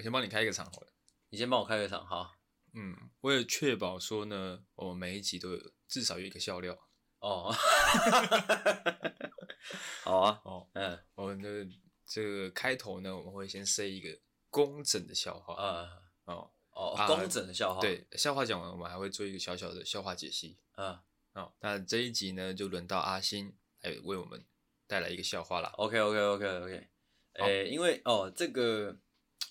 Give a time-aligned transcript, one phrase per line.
[0.00, 0.86] 我先帮你开一个场好了。
[1.28, 2.32] 你先帮我开个场，好。
[2.72, 6.74] 嗯，为了确保说呢，我们每一集都有至少有一个笑料。
[7.18, 7.52] 哦，
[10.02, 10.40] 好啊。
[10.42, 11.68] 哦，嗯，我们的
[12.06, 14.18] 这个开头呢，我们会先塞一个
[14.48, 15.52] 工整的笑话。
[15.54, 15.86] 啊、
[16.24, 17.80] 嗯，哦哦，工整的笑话。
[17.82, 20.56] 对，笑话讲完，我们还会做一个小小的笑话解析。
[20.78, 20.98] 嗯，
[21.34, 24.42] 哦，那这一集呢，就轮到阿星来为我们
[24.86, 25.68] 带来一个笑话啦。
[25.74, 26.88] OK，OK，OK，OK。
[27.34, 28.98] 诶，因为哦，这个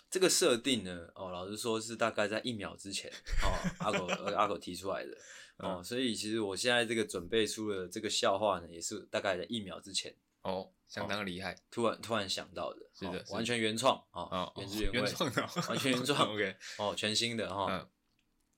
[0.10, 3.12] 这个设定呢，哦，老实说是大概在一秒之前，
[3.44, 5.12] 哦，阿狗阿狗提出来的，
[5.58, 15.32] 哦，嗯、所以其实我现在这个准备出了这个笑话呢，也是大概在一秒之前，哦，相当厉害，突然突然想到的，是的，哦、完全原创，哦，原汁原味，原创
[15.68, 17.88] 完全原创， OK，哦，全新的哈，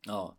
[0.08, 0.38] 嗯、哦，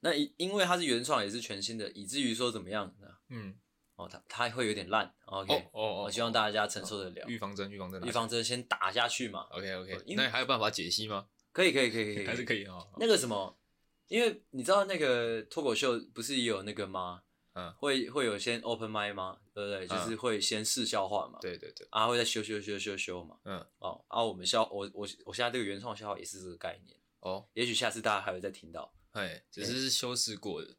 [0.00, 3.08] 那因因为它是原创，也是全新的，以至于说怎么样呢？
[3.30, 3.56] 嗯。
[3.98, 7.26] 哦，它它会有点烂，OK，哦哦，哦，我希望大家承受得了。
[7.26, 10.04] 预防针，预防针，预防针先打下去嘛，OK OK。
[10.16, 11.26] 那你还有办法解析吗？
[11.52, 12.88] 可以可以可以可以， 还是可以哦。
[12.98, 13.58] 那个什么，
[14.06, 17.22] 因为你知道那个脱口秀不是也有那个吗？
[17.54, 19.36] 嗯，会会有先 open mic 吗？
[19.52, 19.84] 对不对？
[19.88, 21.40] 就是会先试笑话嘛。
[21.40, 21.84] 对对对。
[21.90, 23.36] 啊，会再修修修修修嘛。
[23.44, 23.66] 嗯。
[23.80, 26.96] 哦，啊，我们笑我我我现在这个原创笑话也是这个概念。
[27.18, 27.44] 哦。
[27.54, 28.94] 也许下次大家还会再听到。
[29.10, 30.76] 哎，只是是修饰过的，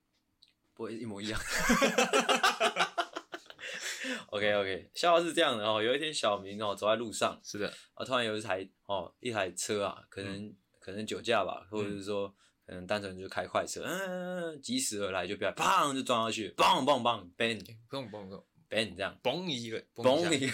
[0.74, 1.38] 不会一模一样。
[4.28, 5.82] OK OK，笑话是这样的哦。
[5.82, 12.34] 有一天，小明哦走在路上，是的，啊，突然有一台哦一台车啊，可能、嗯、可能酒驾吧，或者是说、嗯、
[12.68, 20.54] 可能单纯就开快车，嗯，疾驶而来就不要，砰就撞上去，砰砰砰，bang，砰砰砰，bang 这样，嘣一个，嘣一个，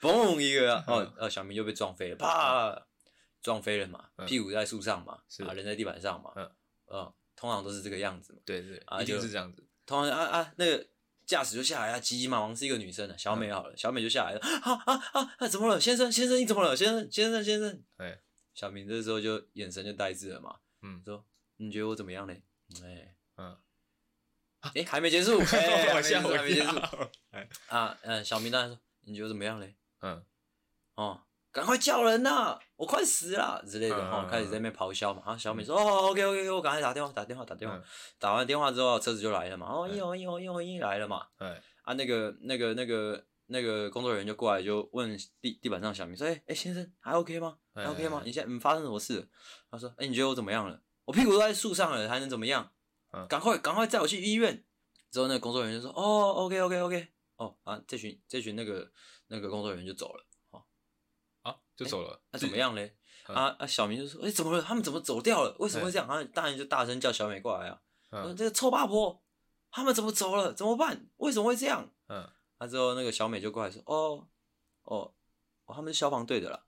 [0.00, 2.86] 嘣一个，哦，哦，小明就被撞飞了，啪，
[3.42, 10.86] 撞飞了嘛，屁股在树上嘛，是啊，人在地板上嘛，嗯，通常都是这个样子嘛，对对，一定是这样子，通常啊啊那个。
[11.24, 15.48] 驾驶就下来啊，急急忙忙是一个女生的小美好了，嗯、小美就下来了， 啊啊啊！
[15.48, 17.82] 怎么了，先生先生你怎么了，先生先生先生？
[17.98, 18.20] 哎，
[18.54, 21.24] 小明这时候就眼神就呆滞了嘛，嗯，说
[21.56, 22.42] 你觉得我怎么样嘞？
[22.82, 23.56] 哎，嗯，
[24.74, 26.76] 哎，还没结束， 哎，还没还没结束，
[27.68, 29.74] 啊，嗯，小明当然说你觉得怎么样嘞？
[30.00, 30.24] 嗯，
[30.94, 31.22] 哦。
[31.52, 32.58] 赶快叫人呐！
[32.76, 35.22] 我快死了之类的，哈，开始在那边咆哮嘛。
[35.26, 37.80] 然后小美说：“哦，OK OK，我赶快打电话，打电话，打电话。
[38.18, 39.66] 打完电话之后，车子就来了嘛。
[39.70, 41.26] 哦，一红一红一红一来了嘛。
[41.82, 47.58] 啊，那个那个那个那个工作人员就过来就问地地板上小明说：哎哎，先生还 OK 吗？
[47.74, 48.22] 还 OK 吗？
[48.24, 49.28] 你现在嗯发生什么事？
[49.70, 50.80] 他说：哎，你觉得我怎么样了？
[51.04, 52.72] 我屁股都在树上了，还能怎么样？
[53.28, 54.64] 赶快赶快载我去医院。
[55.10, 57.08] 之后那个工作人员就说：哦，OK OK OK。
[57.36, 58.90] 哦啊，这群这群那个
[59.26, 60.24] 那个工作人员就走了。”
[61.76, 62.96] 就走了，那怎么样嘞？
[63.26, 63.66] 啊啊！
[63.66, 64.60] 小明就说：“哎，怎么了？
[64.62, 65.54] 他们怎么走掉了？
[65.60, 67.80] 为什么会这样？”然后大人就大声叫小美过来啊！
[68.10, 69.22] 说：“这个臭八婆，
[69.70, 70.52] 他们怎么走了？
[70.52, 71.06] 怎么办？
[71.18, 72.28] 为什么会这样？”嗯，
[72.58, 74.26] 啊之后那个小美就过来说：“哦
[74.82, 75.14] 哦
[75.66, 76.64] 哦，他们是消防队的啦。”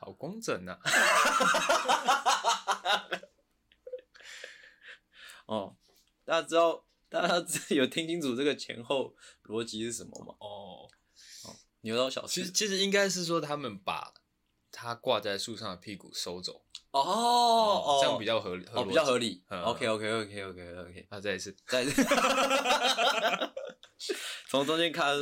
[0.00, 0.76] 好工整呐！
[5.46, 5.76] 哦，
[6.24, 6.84] 大家知道。
[7.12, 9.14] 大家 有听清楚这个前后
[9.44, 10.34] 逻辑是什么吗？
[10.40, 10.88] 哦，
[11.82, 12.40] 牛刀小试。
[12.40, 14.14] 其实其实应该是说他们把
[14.70, 16.62] 他挂在树上的屁股收走。
[16.92, 18.64] 哦哦，这样比较合理。
[18.72, 19.42] 哦，比较合理。
[19.48, 21.06] OK OK OK OK OK。
[21.10, 22.02] 啊，再一次，再一次。
[24.48, 25.14] 从中间看，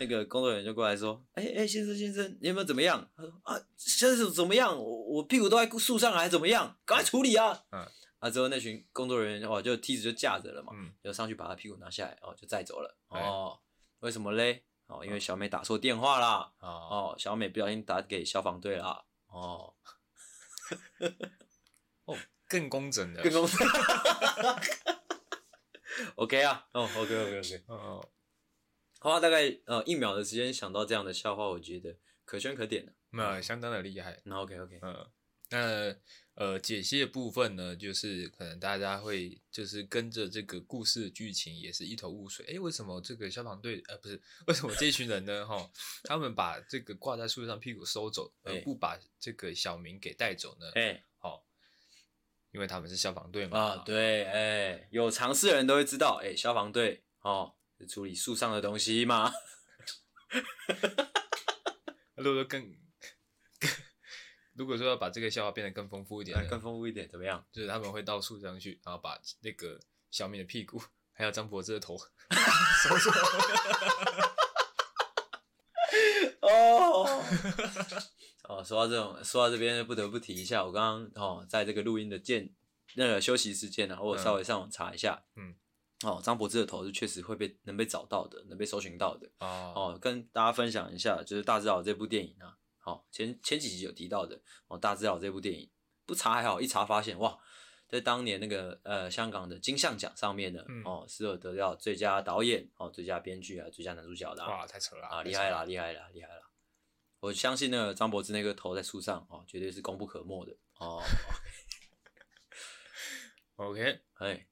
[0.00, 4.76] 那个工作人员就过来说：“哎哎，先生先生，你有没有怎么样？”他说：“啊，先生怎么样？
[4.76, 6.76] 我我屁股都在树上，还怎么样？
[6.84, 7.86] 赶快处理啊！”嗯。
[8.24, 8.30] 啊！
[8.30, 12.96] 之后那群工作人员哦，就梯子就架着了嘛，嗯，就上去把他屁股拿下来，哦，就载走了。
[13.08, 13.60] 哦，
[14.00, 14.64] 为什么嘞？
[14.86, 16.50] 哦，因为小美打错电话啦。
[16.60, 19.04] 哦，小美不小心打给消防队啦。
[19.26, 19.74] 哦，
[22.06, 22.16] 哦，
[22.48, 23.58] 更工整的，更工整。
[26.16, 27.62] OK 啊，哦，OK，OK，OK。
[27.66, 28.08] 哦，
[29.00, 34.18] 花大概呃一秒的时间想到这样的笑话，我觉得可圈可点的，那相当的厉害。
[34.24, 35.10] 那 OK，OK，嗯。
[35.54, 35.96] 那
[36.34, 42.44] 呃，解析的部分呢，就是可能大家会就是跟着这个故事的剧情也是一头雾水。
[42.46, 45.46] 诶，为什么这个消防队呃不是为什么这群人呢？
[45.46, 45.70] 哈，
[46.02, 50.68] 他们把这个挂在树上屁股收走，而不把这个小明给带走呢？
[50.74, 51.46] 哎，好，
[52.50, 53.56] 因为他们是消防队嘛。
[53.56, 59.32] 啊，对，哎，有常识的人都会知道，哎，消防队哦，是处理树上的东西嘛。
[62.16, 62.83] 如果更。
[64.54, 67.44] 如果说要把这个笑话变得更丰富一点，更丰富一点怎么样？
[67.52, 69.78] 就是他们会到树上去，然后把那个
[70.10, 70.80] 小敏的屁股，
[71.12, 73.10] 还有张柏芝的头收 住。
[76.40, 77.24] 哦
[78.48, 82.48] 哦，说到这种，说到这边不得不提一下，我刚刚哦，在这个录音的间
[82.94, 85.56] 那个休息时间呢，我稍微上网查一下，嗯，
[86.04, 89.26] 哦，张柏芝的头是确实会被能被找到的，能被搜寻到的。
[89.38, 92.58] 哦，哦，跟大家分享一下，就是《大智老》这部电影啊。
[92.84, 94.38] 好、哦，前前几集有提到的
[94.68, 95.70] 哦，《大智佬》这部电影
[96.04, 97.38] 不查还好，一查发现哇，
[97.88, 104.50] 在当年那个呃香港的金像奖上面呢，嗯、哦，是有得到最佳导演、哦最佳编剧啊、最佳男主角的、啊。
[104.50, 105.22] 哇，太扯了啊！
[105.22, 106.42] 厉害啦，厉害啦，厉害啦！
[107.20, 111.02] 我相信那个张柏芝那个头在树上哦，绝对是功不可没的哦。
[113.56, 114.46] OK， 哎。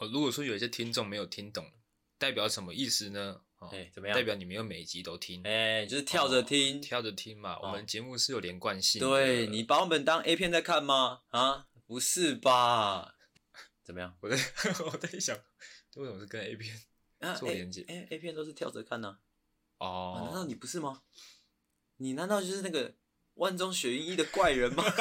[0.00, 1.70] 哦，如果说有一些听众没有听懂，
[2.18, 3.42] 代表什么意思呢？
[3.66, 4.16] 哦，哎，怎么样？
[4.16, 7.54] 代表你没有每一集都听，哎，就是跳着听，哦、跳着听嘛。
[7.54, 9.00] 哦、我们节目是有连贯性。
[9.00, 11.22] 对，你把我们当 A 片在看吗？
[11.28, 13.14] 啊，不是吧？
[13.82, 14.16] 怎么样？
[14.20, 14.36] 我 在
[14.84, 15.36] 我在想，
[15.90, 16.80] 这为什么是跟 A 片
[17.38, 17.84] 做连接？
[17.88, 19.18] 哎、啊、，A 片都是跳着看呢、
[19.78, 19.86] 啊。
[19.86, 21.02] 哦、啊，难道你不是吗？
[21.98, 22.94] 你难道就是那个
[23.34, 24.84] 万中选一的怪人吗？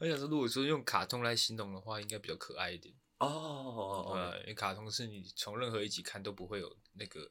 [0.00, 4.12] 我想说，如果说用卡通来形容的话，应该比较可爱一点哦。
[4.14, 7.30] 呃，因为卡通是你从任何一集看都不会有那个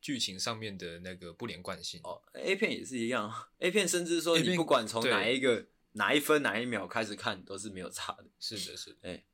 [0.00, 2.00] 剧情上面的那个不连贯性。
[2.04, 8.26] 哦，A 片也是一样，A 片甚至说你不管从哪一个哪一分哪一秒开始看都是没有差的。
[8.40, 8.98] 是的，是的。
[9.02, 9.24] 哎，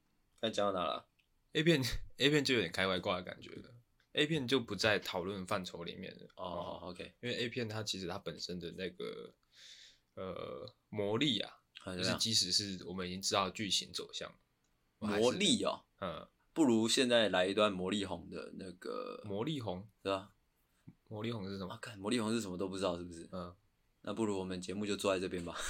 [0.41, 1.09] 该讲到哪了
[1.53, 1.83] ？A 片
[2.19, 3.75] A 片就有点开外挂的感觉了。
[4.13, 6.27] A 片就不在讨论范畴里面了。
[6.37, 9.35] 哦，OK，因为 A 片它其实它本身的那个
[10.15, 11.55] 呃魔力啊。
[11.97, 14.31] 就是即使是我们已经知道剧情走向，
[14.99, 20.31] 魔力哦，嗯，不如现在来一段魔力红的那个魔力红，对吧？
[21.09, 21.73] 魔力红是什么？
[21.73, 23.29] 啊，看魔力红是什么都不知道，是不是？
[23.33, 23.55] 嗯，
[24.03, 25.55] 那不如我们节目就坐在这边吧。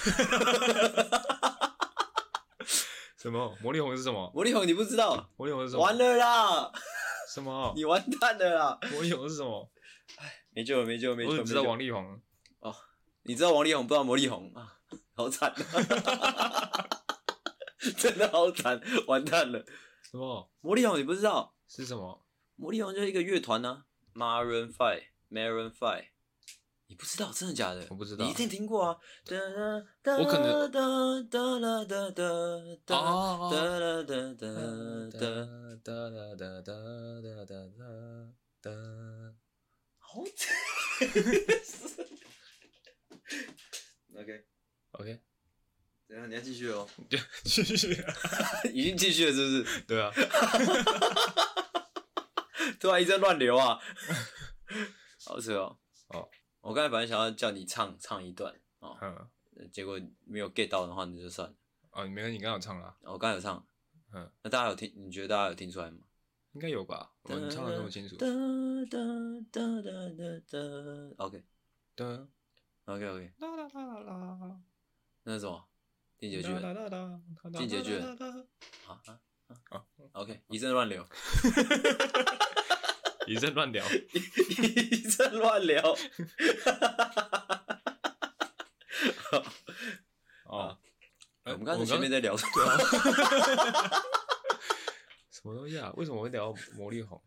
[3.17, 3.55] 什么？
[3.61, 4.31] 魔力红是什么？
[4.33, 5.29] 魔力红你不知道？
[5.37, 5.83] 魔力红是什么？
[5.83, 6.71] 完了啦！
[7.33, 7.73] 什么？
[7.75, 8.79] 你完蛋了啦！
[8.91, 9.69] 魔力红是什么？
[10.17, 11.37] 哎，没救了，没救了，没救了！
[11.39, 12.19] 我只知道王力宏。
[12.59, 12.73] 哦，
[13.23, 14.79] 你知道王力宏，不知道魔力红啊？
[15.13, 15.53] 好惨，
[17.97, 19.65] 真的好惨，完蛋了。
[20.11, 20.51] 什么？
[20.61, 22.25] 魔力红你不知道是什么？
[22.55, 26.07] 魔力红就是一个乐团呢，Maroon Five，Maroon Five，
[26.87, 27.87] 你不知道真的假的？
[27.89, 28.97] 我不知道，你一定听过啊。
[30.17, 30.69] 我可能。
[39.99, 40.55] 好惨。
[44.15, 45.21] OK，OK，
[46.09, 46.27] 怎样？
[46.27, 46.87] 你要继续哦？
[47.07, 47.95] 就继续，
[48.73, 49.81] 已经继续了，是不是？
[49.81, 50.11] 对啊。
[52.79, 53.79] 突然一阵乱流啊！
[55.25, 55.77] 好扯哦。
[56.07, 56.27] 哦，
[56.61, 61.55] 我刚才本来想要叫你唱唱一段哦，嗯，结果没有 get 到的话，那就算了。
[61.91, 62.95] 哦，你没关系，你刚刚有唱啊？
[63.03, 63.63] 我刚才有唱。
[64.13, 64.91] 嗯，那大家有听？
[64.95, 65.99] 你觉得大家有听出来吗？
[66.53, 67.11] 应该有吧？
[67.23, 68.15] 我们唱的那么清楚。
[71.17, 71.43] OK。
[71.95, 72.27] 哒。
[72.85, 74.61] OK OK，啦啦啦啦
[75.23, 75.68] 那是什么？
[76.19, 76.61] 进击的巨人。
[77.53, 78.05] 进击的巨人。
[78.87, 79.19] 啊啊
[79.69, 79.83] 啊
[80.13, 81.05] ！OK，一阵乱流。
[83.27, 83.85] 一阵乱聊。
[83.89, 85.95] 一阵乱聊。
[90.45, 90.77] 哦。
[91.45, 92.51] 我们刚才前面在聊什么？
[95.31, 95.91] 什么东西啊？
[95.95, 97.19] 为什么会聊魔力红？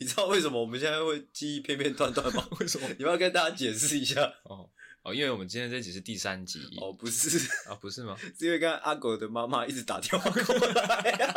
[0.00, 2.46] 你知道为什么我们现在会记忆片片段段吗？
[2.60, 2.86] 为什么？
[2.98, 4.20] 你要跟大家解释一下。
[4.44, 4.70] 哦
[5.06, 6.58] 哦，因为我们今天这集是第三集。
[6.80, 7.38] 哦，不是
[7.70, 8.16] 啊，不是吗？
[8.36, 11.12] 是因为刚刚阿狗的妈妈一直打电话过来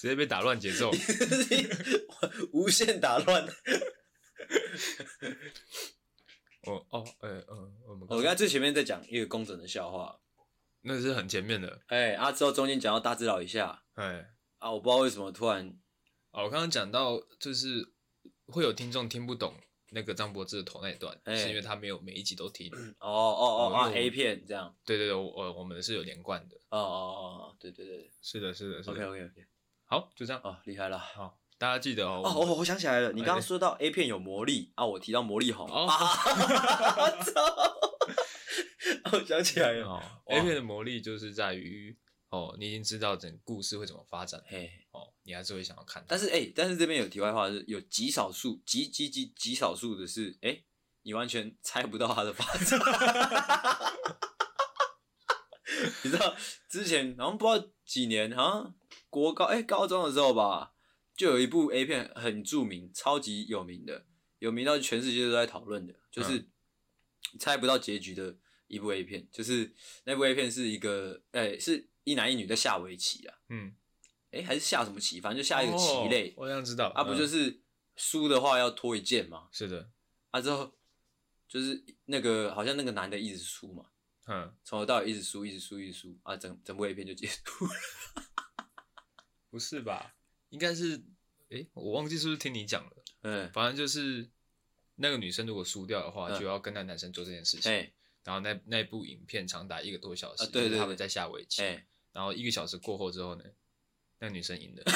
[0.00, 0.90] 直接被打乱节奏，
[2.52, 3.46] 无限打乱。
[6.62, 10.18] 哦哦，哎、欸、嗯，我们我刚才最前面在讲一个工整的笑话。
[10.80, 14.26] 那是很前面的，哎、欸，啊，之后中间讲到大智老一下，哎、欸，
[14.58, 15.72] 啊，我不知道为什么突然，
[16.32, 17.86] 啊，我刚刚讲到就是
[18.46, 19.54] 会有听众听不懂
[19.90, 29.46] 那个张柏芝的头那一段，欸、是因为他没有每一集都听， 哦哦哦啊，A 片这样，对对对，我我们是有连贯的，哦哦哦，对对对，是的，是的，是的，OK OK OK，
[29.84, 37.78] 好，就这样，哦，厉害了，好，大家记得哦，哦，我我想起来了，你刚刚说到 A 片有魔力啊，我提到魔力红， 哦，操。
[39.12, 41.96] 我想起来了，哦，A 片的魔力就是在于
[42.32, 46.02] 哦，你已经知道整个故事会怎么发展，嘿，哦，你还是会想要看。
[46.08, 50.64] 但是哎、欸，但是这边有题外话，是有极少数极极极极少数的是，哎、欸，
[51.02, 52.80] 你完全猜不到它的发展。
[56.04, 56.34] 你知道
[56.70, 58.74] 之前好像不知道几年，好像
[59.10, 60.72] 国高哎、欸、高中的时候吧，
[61.14, 64.06] 就有一部 A 片很著名，超级有名的，
[64.38, 66.48] 有名到全世界都在讨论的，就是
[67.38, 68.38] 猜不到结局的。
[68.68, 69.74] 一部 A 片，就是
[70.04, 73.74] 那部 A 片是一个，哎、欸，是一男一女在下围棋啊，嗯，
[74.30, 75.20] 哎、欸，还是下什么棋？
[75.20, 76.30] 反正就下一个棋类。
[76.30, 77.60] 哦、我想知道，啊，不就是
[77.96, 79.48] 输的话要脱一件吗？
[79.52, 79.90] 是的，
[80.30, 80.72] 啊之后
[81.48, 83.86] 就是那个好像那个男的一直输嘛，
[84.26, 87.72] 嗯，从头到尾一直输，一直输，一直输啊，整整部 A 片就结束了。
[89.50, 90.14] 不是吧？
[90.48, 90.96] 应该是，
[91.50, 93.04] 哎、欸，我忘记是不是听你讲了。
[93.20, 94.30] 嗯，反正就是
[94.96, 97.70] 那个女生如果输掉的话，嗯、就要跟那男生做这件事情。
[97.70, 97.92] 欸、
[98.24, 101.60] 然后那那部影片长达一个多小时，啊、对，对，对，他们在下围棋。
[101.60, 103.44] 欸、然后一个小时过后之后呢，
[104.18, 104.82] 那个女生赢了。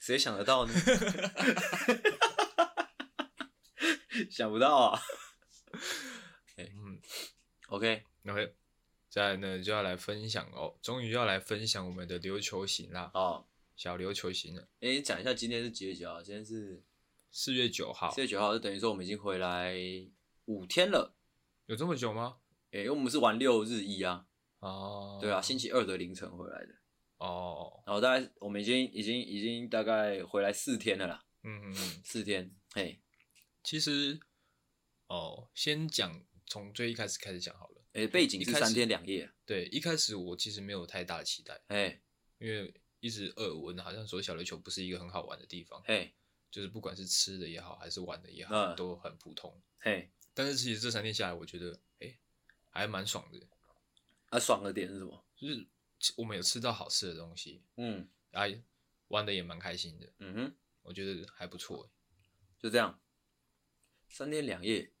[0.00, 0.72] 谁想得到呢？
[4.30, 5.00] 想不到啊。
[6.56, 7.00] 嗯
[7.66, 8.54] ，OK，OK，
[9.10, 13.10] 再来呢就要来分享哦，终于要来分享我们的琉球行啦。
[13.14, 14.62] 哦，小琉球行了。
[14.80, 16.22] 哎、欸，讲一下今天是几月几号？
[16.22, 16.80] 今天是
[17.38, 18.10] 四月九号。
[18.14, 19.76] 四月九号就等于说我们已经回来
[20.46, 21.14] 五天了。
[21.66, 22.38] 有这么久吗？
[22.70, 24.26] 哎、欸，因为我们是玩六日一啊。
[24.60, 25.18] 哦。
[25.20, 26.74] 对啊，星期二的凌晨回来的。
[27.18, 31.26] 哦，然后大概我们已经已经已经大概回来四天了啦。
[31.42, 32.50] 嗯嗯嗯，四天。
[32.72, 33.02] 嘿，
[33.62, 34.18] 其实，
[35.08, 37.84] 哦，先讲从最一开始开始讲好了。
[37.92, 39.30] 诶，背景是三天两夜。
[39.44, 41.60] 对，一开始我其实没有太大的期待。
[41.66, 42.00] 哎，
[42.38, 45.82] 因为一直耳闻，好像说小琉球不是一个很好玩的地方。
[45.84, 46.14] 嘿，
[46.50, 49.60] 就是不管是吃的也好，还是玩的也好，嗯、都很普通。
[49.78, 52.18] 嘿，但是其实这三天下来，我觉得，哎，
[52.70, 53.40] 还蛮爽的。
[54.30, 55.24] 啊，爽的点是什么？
[55.36, 55.66] 就是。
[56.16, 58.42] 我们有吃到好吃的东西，嗯，啊，
[59.08, 61.90] 玩的也蛮开心的，嗯哼，我觉得还不错，
[62.58, 63.00] 就这样，
[64.06, 64.92] 三天两夜，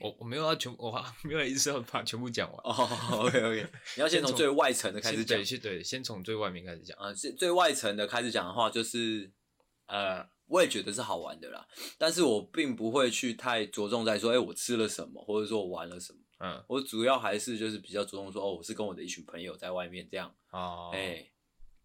[0.00, 2.58] 我我没有要全，我 没有意思要把全部讲完。
[2.64, 9.30] 哦，OK OK，你要先从最外层的开始讲，对，对，先从最外面开始讲啊，最最外层的开始讲的话，就是
[9.84, 16.18] 呃，我也觉得是好玩的啦，但是我并不会去太着重在说，哎、欸，我吃了什么，或者说我玩了什么。
[16.40, 21.32] 嗯，我主要还是就是比较着重说，哦，我是跟我的一群朋友在外面这样，哦，哎、欸，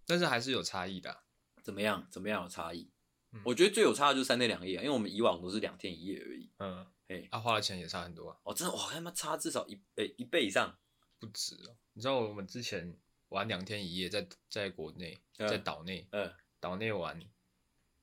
[0.05, 1.23] 但是还是有差异的、啊，
[1.63, 2.07] 怎么样？
[2.11, 2.89] 怎么样有差异？
[3.31, 10.77] 嗯、我觉得最有差的就是三天两夜、啊，因为我们以往都是两天一夜而已，嗯，哎、欸，啊，花的钱也差很多啊，哦，真的，哇，他妈差至少一倍、欸、一倍以上，
[11.17, 11.75] 不止哦。
[11.93, 12.95] 你知道我们之前
[13.29, 17.19] 玩两天一夜在，在在国内，在岛内，嗯，岛内玩，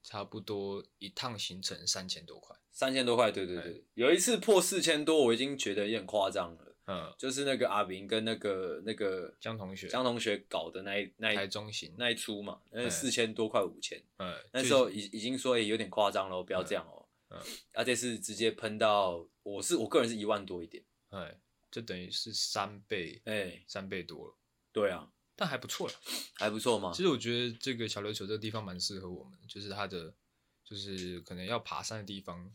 [0.03, 2.57] 差不多一趟行程三千多块。
[2.73, 6.77] 三千多块，对对对，欸、有一次破四千多，我已经觉得有点夸张了。
[6.87, 17.09] 嗯，就是那个阿明跟那个那个江同学，江同学搞的那一那一台中型那一出嘛，那四千多块五千，嗯，那时候已已经说也有点夸张了，不要这样哦、喔。
[17.31, 17.41] 嗯，
[17.75, 21.39] 而且是直接喷到，我是我个人是一万多一点，哎，
[21.71, 24.35] 就等于是三倍，哎、欸，三倍多了。
[24.73, 25.09] 对啊，
[25.41, 25.95] 但还不错了，
[26.35, 26.93] 还不错嘛。
[26.93, 30.15] 其实我觉得这个小琉球这个地方蛮适合我们，就是它的
[30.63, 32.53] 就是可能要爬山的地方。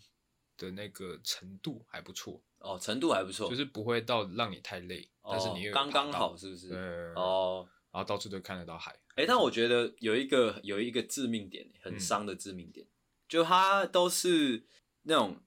[0.58, 6.70] 的那个程度还不错哦，程度还不错，就是不会到让你太累，哦、但是你又刚刚好，是不是？
[6.70, 6.80] 对
[7.14, 8.94] 哦，然后到处都看得到海。
[9.16, 12.90] 哎、欸，但我觉得有一个有一个致命点，很伤的致命点，嗯、
[13.28, 14.66] 就它都是
[15.02, 15.44] 那种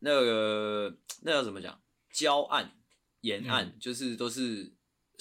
[0.00, 1.82] 那个那要怎么讲？
[2.12, 2.78] 礁岸
[3.22, 4.74] 沿岸，嗯、就是都是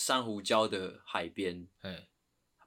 [0.03, 2.07] 珊瑚礁的海边，哎，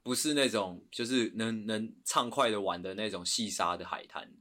[0.02, 4.32] 不是那种就是能能畅快的玩的那种细沙的海滩。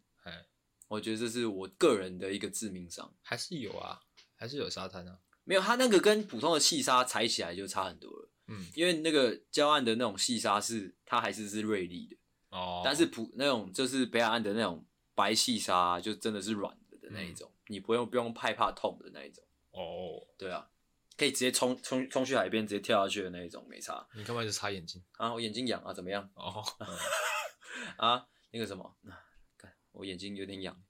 [0.89, 3.99] 我觉得这是我个人的一个致命伤，还是有啊，
[4.35, 12.17] 还是有沙滩啊，没有，它那个跟普通的细沙踩起来就差很多了，嗯，因为那个礁岸的那种细沙是它还是是锐利的，
[12.49, 14.85] 哦，但是普那种就是北海岸的那种
[15.15, 20.69] 白细沙就真的是软的的那一种，嗯、你不用不用害怕痛的那一种，哦，对啊，
[21.17, 24.07] 可以直接冲冲冲去海边直接跳下去的那一种，没差。
[24.15, 25.33] 你干嘛一直擦眼睛啊？
[25.33, 26.29] 我眼睛痒啊，怎么样？
[26.35, 26.63] 哦，
[27.97, 28.97] 啊，那个什么。
[29.91, 30.83] 我眼睛有点痒，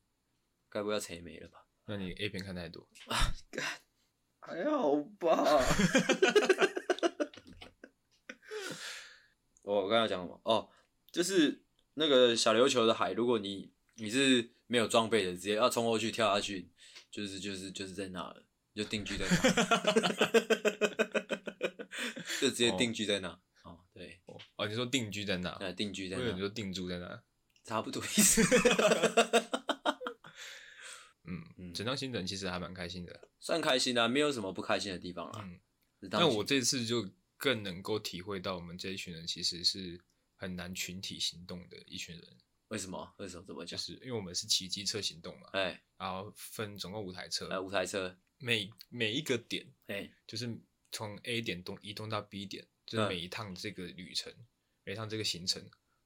[0.70, 1.66] 该不会要垂眉了吧？
[1.86, 3.18] 那你 A 片看太多啊？
[4.40, 5.44] 还好吧。
[9.64, 10.40] 我刚才讲什么？
[10.46, 10.70] 哦，
[11.12, 11.66] 就是
[11.96, 16.72] 那个小琉球的海，如果你你是没有装备的，直接要冲过去跳下去，
[17.12, 19.36] 就是就是就是在那了，就定居在那，
[22.42, 23.30] 就直接定居在哪。
[23.64, 24.20] 哦，哦，对。
[24.56, 25.56] 哦，你说定居在哪？
[25.60, 26.24] 对，定居在那。
[26.24, 27.24] 我以为你说定住在那。
[27.64, 28.42] 差不多意思。
[31.26, 35.42] 嗯，整趟行程其实还蛮开心的，算开心的，没有什么不开心的地方啊。
[35.44, 35.60] 嗯，
[36.12, 40.02] 那我这次就更能够体会到，我们这一群人其实是
[40.36, 42.24] 很难群体行动的一群人。
[42.68, 43.14] 为什么？
[43.18, 43.78] 为什么怎么讲？
[43.78, 45.48] 就是因为我们是骑机车行动嘛。
[45.54, 47.48] 哎，然后分总共五台车。
[47.48, 50.54] 哎，五台车，每每一个点，哎，就是
[50.92, 54.34] 从 A 点动移动到 B 点，就是每一趟这个旅程，
[54.84, 55.64] 每一趟这个行程。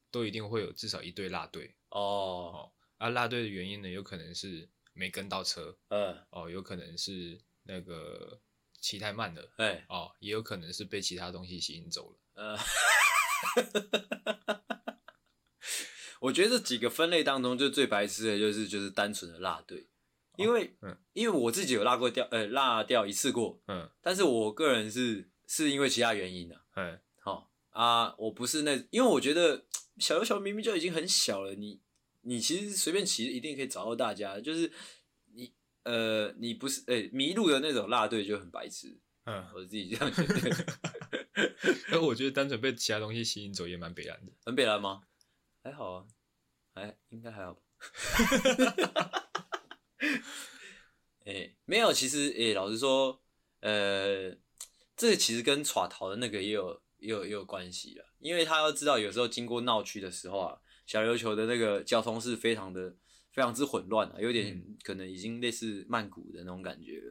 [0.09, 8.39] 都一定会有至少一队落队哦，哦，啊，落队的原因呢，有可能是没跟到车，嗯，哦，有可能是那个
[8.79, 12.57] 骑太慢了，哎，哦，也有可能是被其他东西吸引走了，嗯，
[16.21, 19.87] 我觉得这几个分类当中，就最白痴的就是就是单纯的落队，
[20.37, 29.65] 因为、哦嗯、因为我自己有落过掉，呃，落掉一次过，嗯，但是我个人是是因为其他原因的、啊，嗯，好、哦、啊，我不是那，因为我觉得
[29.97, 31.81] 小琉球明明就已经很小了，你
[32.21, 34.71] 你其实随便骑一定可以找到大家，就是
[35.33, 35.53] 你
[35.83, 40.65] 呃，你不是诶迷路的那种落队就很白痴，嗯，我自己这样觉得。
[41.89, 45.01] 哎，我觉得单纯被其他东西吸引走也蛮北烂的，很北烂吗？
[45.63, 46.05] 还好啊，
[46.73, 47.61] 还应该还好吧。
[51.25, 53.21] 哎、欸，没有，其实哎、欸，老实说，
[53.61, 54.29] 呃，
[54.95, 62.95] 这个其实跟耍逃的那个也有也有也有关系了，因为他要知道，有时候经过闹区的时候啊，小琉球的那个交通是非常的
[63.31, 67.01] 非常之混乱啊，有点可能已经类似曼谷的那种感觉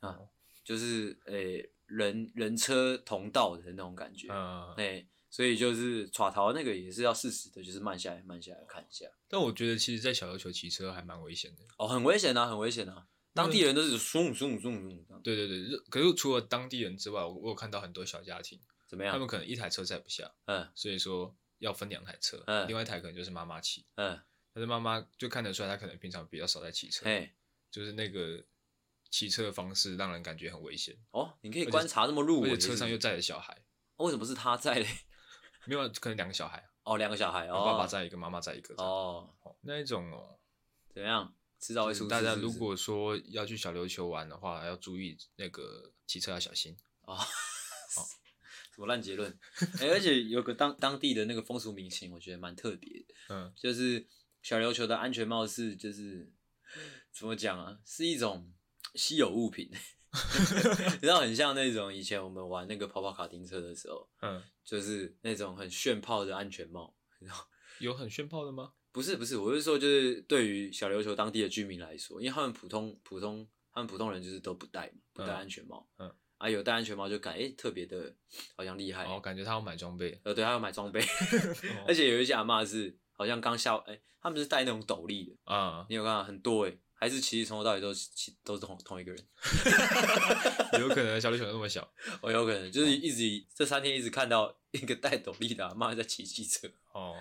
[0.00, 0.18] 啊，
[0.64, 1.32] 就是哎。
[1.32, 5.06] 欸人人车同道的那种感觉，嗯，哎，
[5.36, 9.04] 所以就是耍逃那个也是要适时的，就是慢下来，慢下来看一下。
[9.28, 11.62] 但我觉得其实，在小琉球骑车还蛮危险的。
[11.76, 13.06] 哦，很危险啊，很危险啊！
[13.34, 15.20] 当地人都是嗖嗖嗖嗖。
[15.20, 19.12] 对对对，可是除了当地人之外，我我有看到很多小家庭，怎么样？
[19.12, 24.18] 他们可能一台车载不下，嗯，所以说要分两台车，嗯，另外一台可能就是妈妈骑，嗯，
[24.54, 27.34] 但是妈妈就看得出来，她可能平常比较少在骑车，哎，
[27.70, 28.42] 就是那个。
[29.08, 33.56] 骑车的方式让人感觉很危险哦，你可以观察那么入微，而且车上又载着小孩，
[33.98, 34.86] 为什么是他载嘞？
[35.66, 39.28] 没有，可能两个小孩哦，两个小孩，哦，爸爸在一个，妈妈在一个哦，
[39.62, 40.38] 那一种哦，
[40.94, 41.34] 怎样？
[41.58, 42.10] 迟早会出事。
[42.10, 47.18] 大家如果说要去小琉球玩的话，要注意那个骑车要小心哦。
[48.74, 49.38] 什么烂结论？
[49.80, 54.06] 哎，而且有个当当地的那个风俗民情，我觉得蛮特别的，嗯，就是
[54.42, 56.30] 小琉球的安全帽是就是
[57.12, 57.78] 怎么讲啊？
[57.84, 58.52] 是一种。
[58.94, 59.70] 稀有物品，
[60.94, 67.38] 你知道很像那种以前我们玩那个跑跑卡丁车的时候，嗯，就是那种很炫炮的安全帽，你知道
[67.80, 68.72] 有很炫炮的吗？
[68.92, 78.14] 不是不是，我是说就是对于小琉球当地的居民来说，因为他们普通普通他们普通人就是都不戴嘛，不戴安全帽，嗯，嗯啊有戴安全帽就感觉、欸、特别的
[78.56, 81.04] 好像厉害，哦，感觉他要买装备，呃对，他要买装备，
[81.86, 86.80] 而且有一些阿嬷是好像刚下，哎、欸，他们是戴那种斗笠的，啊、嗯，你有看到很多哎、欸。
[86.98, 88.08] 还是其实从头到尾都是
[88.42, 89.26] 都是同同一个人，
[90.80, 91.86] 有可能小琉球那么小，
[92.22, 96.66] 哦，有可能就是一直这三天一直看到一个戴斗笠的阿嬷在骑机车。
[96.92, 97.14] 哦，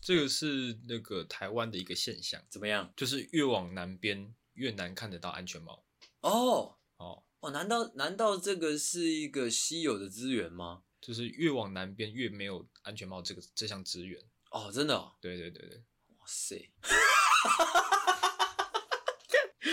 [0.00, 2.92] 这个是那个台湾的一个现象，怎么样？
[2.96, 5.84] 就是越往南边越难看得到安全帽。
[6.20, 10.82] 哦哦哦，难道难道这个是一个稀有的资源吗？
[11.00, 14.20] 就是越往南边越没有安全帽这个这项资源。
[14.50, 15.12] 哦，真的哦？
[15.20, 15.78] 对对对对，
[16.18, 16.70] 哇塞！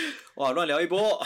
[0.36, 1.20] 哇，乱聊一波，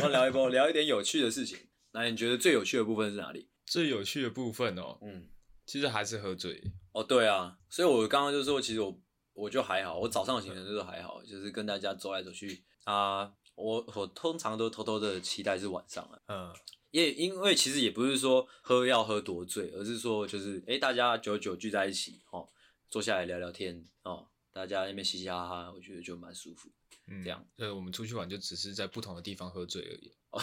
[0.00, 1.58] 乱聊一波，聊一点有趣的事情。
[1.92, 3.48] 那你觉得最有趣的部分是哪里？
[3.66, 5.28] 最有趣的部分哦，嗯，
[5.66, 6.62] 其实还是喝醉。
[6.92, 9.00] 哦，对啊，所以我刚刚就说，其实我
[9.32, 13.32] 我就还好，我早上的行程就是还好，就是跟大家走来走去啊。
[13.54, 16.54] 我我通常都偷偷的期待是晚上了，嗯，
[16.92, 22.48] 也因为其实也不是说喝要喝多醉，而是说就是哎，大家久久聚在一起哦，
[22.88, 26.70] 坐下来聊聊天哦，大家那边嘻嘻哈哈，我觉得就蛮舒服。
[27.10, 30.12] 嗯，这样，呃，我们出去玩就只是在不同的地方喝醉而已。
[30.30, 30.42] 哦，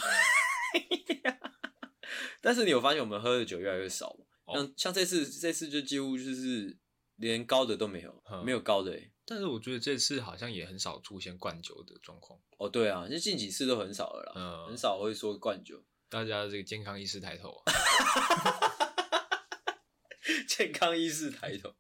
[2.42, 4.26] 但是你有发现我们喝的酒越来越少吗？
[4.54, 6.78] 像、哦、像这次，这次就几乎就是
[7.16, 9.12] 连高的都没有，嗯、没有高的、欸。
[9.28, 12.40] 但是我觉得这次好像也很少出现灌酒的状况。
[12.58, 15.84] 哦，对啊，就近几次都很少了啦，嗯，很少会说灌酒。
[16.10, 17.74] 大家这个健康意识抬头啊！
[20.48, 21.76] 健康意识抬头。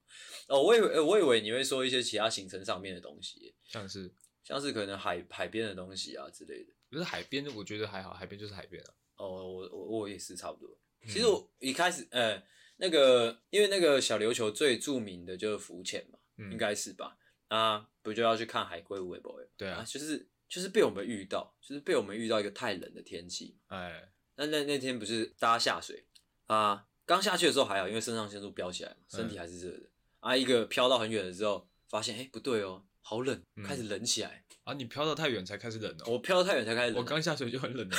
[0.47, 4.11] 哦，我以为，我以为你会说一些其他行程上面的东西、欸，像是。
[4.45, 8.93] 像是可能海海边的东西啊之类的，不是海边，我觉得还好，海边就是海边啊。
[9.17, 10.77] 哦，我我我也是差不多。
[11.01, 12.39] 嗯、其实我一开始，呃，
[12.77, 17.17] 那个因为那个小琉球最著名的就是浮潜嘛，嗯、应该是吧？
[17.47, 23.57] 啊，不就要去看海龟、乌龟、不对啊，就是就是被我们遇到，就是被我们遇到一个太冷的天气。
[23.67, 26.05] 哎，那那那天不是大家下水
[26.45, 29.79] 啊，刚下去的时候还好，因为肾上腺素飙起来嘛，身体还是热的。
[29.79, 32.85] 嗯、啊，一个飘到很远的时候，发现哎、欸、不对哦。
[33.07, 34.73] 好冷，开始冷起来、嗯、啊！
[34.73, 36.13] 你飘到太远才开始冷哦。
[36.13, 36.97] 我飘到太远才开始冷。
[36.97, 37.95] 我刚下水就很冷了。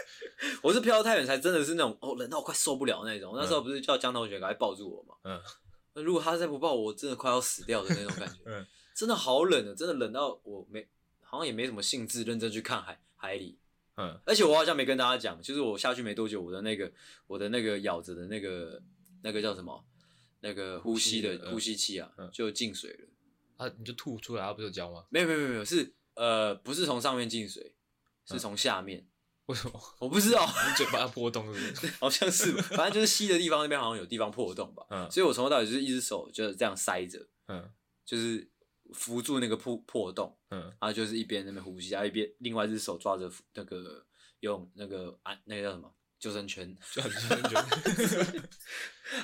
[0.64, 3.34] 我是飘到太远才真的是那种哦，冷到我快受不了那种。
[3.34, 5.14] 嗯、那时候不是叫江同学赶快抱住我嘛？
[5.24, 5.38] 嗯。
[5.92, 8.36] 那如果他再不抱我，我真的快要死掉的那种感觉。
[8.48, 8.66] 嗯。
[8.94, 9.74] 真的好冷啊！
[9.76, 10.88] 真的冷到我没，
[11.20, 13.58] 好像也没什么兴致认真去看海海里。
[13.98, 14.18] 嗯。
[14.24, 16.90] 而且我好像没跟大家讲，就是我下去没多久，我的那个
[17.26, 18.82] 我的那个咬着的那个
[19.22, 19.84] 那个叫什么？
[20.40, 23.08] 那个呼吸的呼吸，呼吸器啊，嗯、就进水了。
[23.58, 23.68] 啊！
[23.78, 25.04] 你就吐出来，它不是有胶吗？
[25.10, 27.76] 没有没有没有，是呃，不是从上面进水，
[28.24, 29.06] 是从下面。
[29.46, 29.80] 为什么？
[29.98, 30.46] 我不知道。
[30.68, 31.86] 你嘴巴破洞是不是？
[32.00, 34.86] 好像是，反正就是吸的地方那边好像有地方破洞吧。
[34.90, 35.10] 嗯。
[35.10, 37.28] 所以我从头到尾就是一只手就是这样塞着。
[37.48, 37.70] 嗯。
[38.04, 38.50] 就是
[38.94, 44.02] 扶住那个破破洞，嗯，然后就是一边那边呼吸，然后一边另外一只手抓着那个
[44.40, 48.48] 用那个安那个叫什么救生圈，救生圈，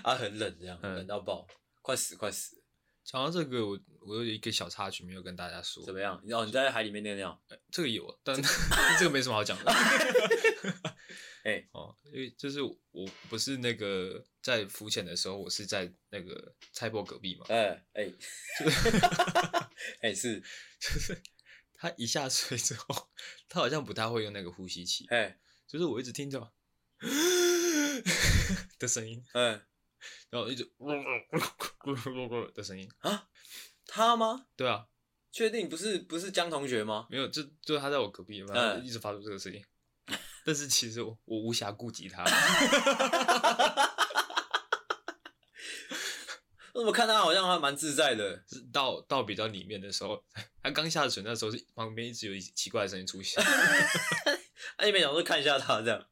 [0.02, 1.46] 啊，很冷这样，嗯、冷到爆，
[1.80, 2.62] 快死快死。
[3.04, 6.20] 讲到这个，我我有一个小插曲没有跟大家说，怎么样？
[6.26, 8.34] 然后你在海里面尿尿，欸、这个有，但
[8.98, 9.70] 这个 没什么好讲的。
[11.44, 17.44] 哎、欸，哦，因为就是我不是那个在浮潜的时候，我是在那个菜波隔壁嘛。
[17.50, 18.14] 哎哎、欸，
[20.00, 20.40] 哎、欸、是，
[20.80, 21.22] 就是
[21.74, 23.10] 他一下水之后，
[23.50, 25.04] 他好像不太会用那个呼吸器。
[25.10, 25.38] 哎、欸，
[25.68, 26.50] 就是我一直听着
[28.78, 29.22] 的声音。
[29.34, 29.66] 哎、欸。
[30.30, 30.70] 然后一直
[32.54, 33.28] 的声音啊，
[33.86, 34.46] 他吗？
[34.56, 34.86] 对啊，
[35.30, 37.06] 确定不是不是江同学吗？
[37.10, 39.64] 没有，就就他在我隔壁，然后一直发出这个声音。
[40.06, 42.24] 嗯、但是其实我我无暇顾及他。
[46.74, 48.42] 我怎么看他好像还蛮自在的？
[48.48, 50.24] 是到到比较里面的时候，
[50.60, 53.42] 他刚下水那时候是旁边一直有奇怪的声音出现。
[54.76, 56.04] 他一边想说看一下他这样，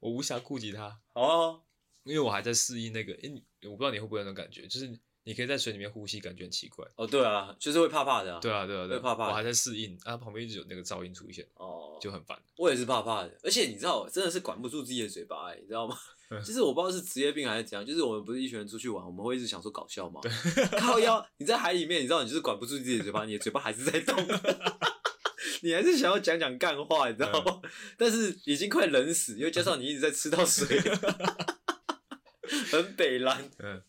[0.00, 1.00] 我无暇顾及他。
[1.12, 1.62] 哦。
[2.04, 3.32] 因为我还在适应那个，诶，
[3.64, 4.88] 我不知道你会不会有那种感觉，就是
[5.24, 6.84] 你可以在水里面呼吸，感觉很奇怪。
[6.96, 8.40] 哦，对啊，就是会怕怕的、啊。
[8.40, 9.28] 对啊，对啊，对，会怕怕。
[9.28, 12.36] 我还在适应，啊，旁边一直有那个噪音出现，哦，就很烦。
[12.56, 15.96] 我也是怕怕的，而且你知道，真的是管不住自己的嘴巴、欸，你知道吗？
[16.44, 20.18] 就是我不知道是职业病还是怎样，就是我们不是一群人出去玩，我们会一直想说搞笑吗？
[20.22, 20.32] 对。
[20.80, 24.16] 靠腰，你在海里面，你知道，你就是管不住自己的嘴巴，你的嘴巴还是在动，
[25.62, 27.60] 你还是想要讲讲干话，你知道吗？
[27.98, 30.66] 但是已经快冷死，因为加上你一直在吃到水。
[32.72, 33.82] 很北蓝，嗯，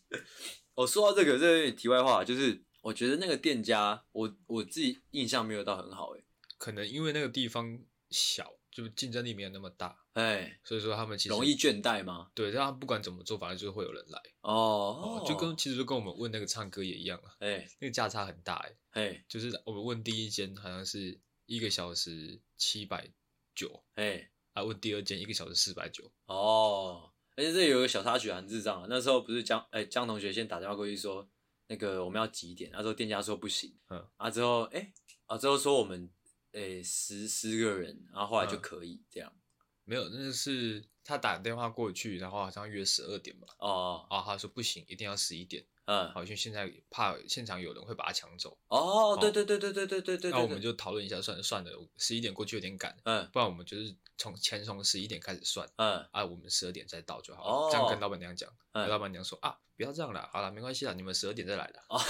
[0.74, 6.24] 我 说到这个，这题外话，就是我觉得那个店家，我我自己印象没有到很好，诶，
[6.58, 7.78] 可能因为那个地方
[8.10, 12.30] 小，就竞争力没有那么大，哎，所以说他们其实容易倦怠吗？
[12.34, 18.56] 对，但他不管怎么做，反正就是会有人来，哦，哦就跟其实就跟我们问那个唱歌也一样啊，哎，那个价差很大，
[18.92, 23.10] 诶，哎，就是我们问第一间好像是一个小时七百
[23.54, 27.10] 九，哎，啊，问第二间一个小时四百九，哦。
[27.36, 28.86] 而且这有个小插曲很智障啊！
[28.88, 31.28] 那时候不是江哎、欸、江同学先打电话过去说，
[31.66, 32.70] 那个我们要几点？
[32.72, 34.92] 那时候店家说不行，嗯，啊之后哎、欸、
[35.26, 36.08] 啊之后说我们
[36.52, 39.32] 哎、欸、十十个人，然后后来就可以、嗯、这样。
[39.84, 43.48] 没有，那是他打电话过去，然后好像约十二点吧。
[43.58, 45.64] 哦，啊他说不行，一定要十一点。
[45.86, 48.58] 嗯，好像现在怕现场有人会把它抢走。
[48.68, 50.30] 哦，对对对对对对对对。
[50.30, 52.96] 那我们就讨论一下，算了算了，十一点过去有点赶。
[53.04, 55.68] 嗯，不然我们就是从前从十一点开始算。
[55.76, 57.50] 嗯，啊，我们十二点再到就好了。
[57.50, 58.50] 哦，这样跟老板娘讲。
[58.72, 61.80] 嗯，老板娘说啊，不要这样了，好了，没关系啦，你们十二点再来的。
[61.88, 62.00] 哦，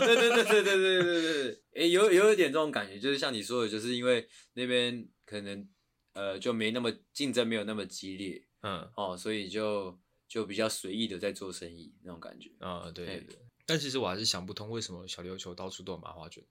[0.00, 1.62] 对对对对对对对对对。
[1.74, 5.68] 诶，有有一点这种感觉，就是像你说的，就是因为那边可能
[6.14, 8.42] 呃就没那么竞争，没有那么激烈。
[8.62, 9.98] 嗯，哦，所以就。
[10.28, 13.38] 就比较随意的在做生意那种感觉啊、哦，对对对。
[13.64, 16.44] 但其实我还是想不通，为什么小琉球到处都有麻花卷？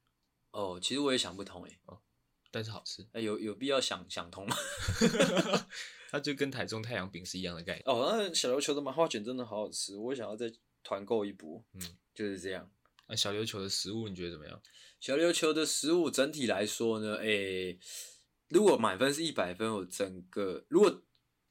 [0.51, 1.77] 哦，其实我也想不通诶。
[1.85, 2.01] 哦，
[2.49, 3.07] 但是好吃。
[3.13, 4.55] 欸、有有必要想想通吗？
[6.09, 7.83] 它就跟台中太阳饼是一样的概念。
[7.85, 10.51] 哦，那小琉球的麻花卷真的好好吃，我想要再
[10.83, 11.63] 团购一波。
[11.73, 11.81] 嗯，
[12.15, 12.69] 就是这样。
[13.07, 14.59] 那小琉球的食物你觉得怎么样？
[14.99, 17.79] 小琉球的食物整体来说呢，诶、欸，
[18.49, 21.03] 如果满分是一百分，我整个如果。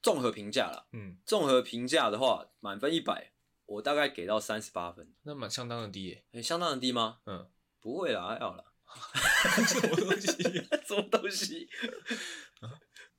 [0.07, 3.33] 综合评价啦，嗯，综合评价的话，满分一百，
[3.65, 7.19] 我大概给到三十八分，那么相当的低耶，欸，相当的低吗？
[7.27, 8.65] 嗯，不会啦，还好啦，
[9.67, 10.27] 什么东西？
[10.87, 11.69] 什么东西？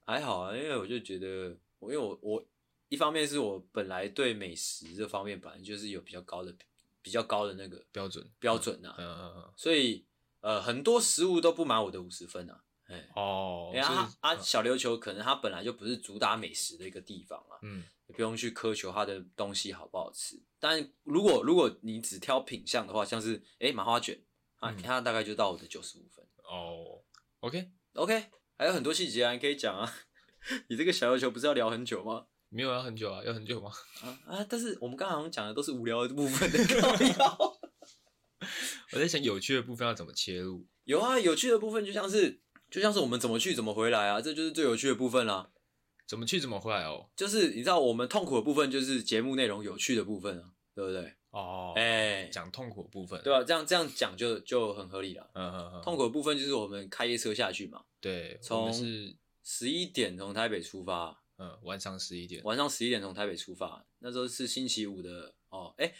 [0.05, 2.47] 还好啊，因为我就觉得，我因为我我
[2.87, 6.55] 一方面是我本来对美食这方面本来就是有比较高的
[7.01, 8.25] 比较高的那个标准。
[8.39, 10.07] 标准啊，嗯嗯嗯，所以
[10.39, 12.63] 呃很多食物都不满我的五十分啊。
[12.87, 20.41] 哎哦，哎呀，啊，小琉球可能它本来就不是主打美食的一个地方啊，嗯，也不用去苛求它的东西好不好吃。
[20.59, 24.19] 但如果如果你只挑品相的话，像是哎麻花卷
[24.57, 26.25] 啊，它大概就到我的九十五分。
[26.43, 27.03] 哦
[27.41, 28.25] ，OK OK，
[28.57, 29.93] 还有很多细节啊，你可以讲啊。
[30.69, 32.27] 你这个小琉球不是要聊很久吗？
[32.49, 33.69] 没有要很久啊，要很久吗？
[34.01, 34.45] 啊啊！
[34.49, 36.57] 但是我们刚刚讲的都是无聊的部分的。
[38.93, 40.65] 我在想有趣的部分要怎么切入？
[40.85, 42.39] 有啊，有趣的部分就像是。
[42.77, 45.49] 就像是我们怎么去怎么回来啊，这就是最有趣的部分啦。
[46.05, 47.09] 怎么去怎么回来哦？
[47.15, 51.11] 就是你知道我们痛苦的部分，就是节目内容有趣的部分啊，对不对？
[51.31, 53.43] 哦，哎，讲痛苦的部分，对吧？
[53.43, 55.27] 这样这样讲就就很合理了。
[55.33, 55.81] 嗯嗯嗯。
[55.81, 57.83] 痛苦的部分就是我们开夜车下去嘛。
[57.99, 61.19] 对，从是十一点从台北出发。
[61.39, 62.43] 嗯，晚上十一点。
[62.43, 65.91] 晚上十一点从台北出发，那时候是星期五的哦，哎，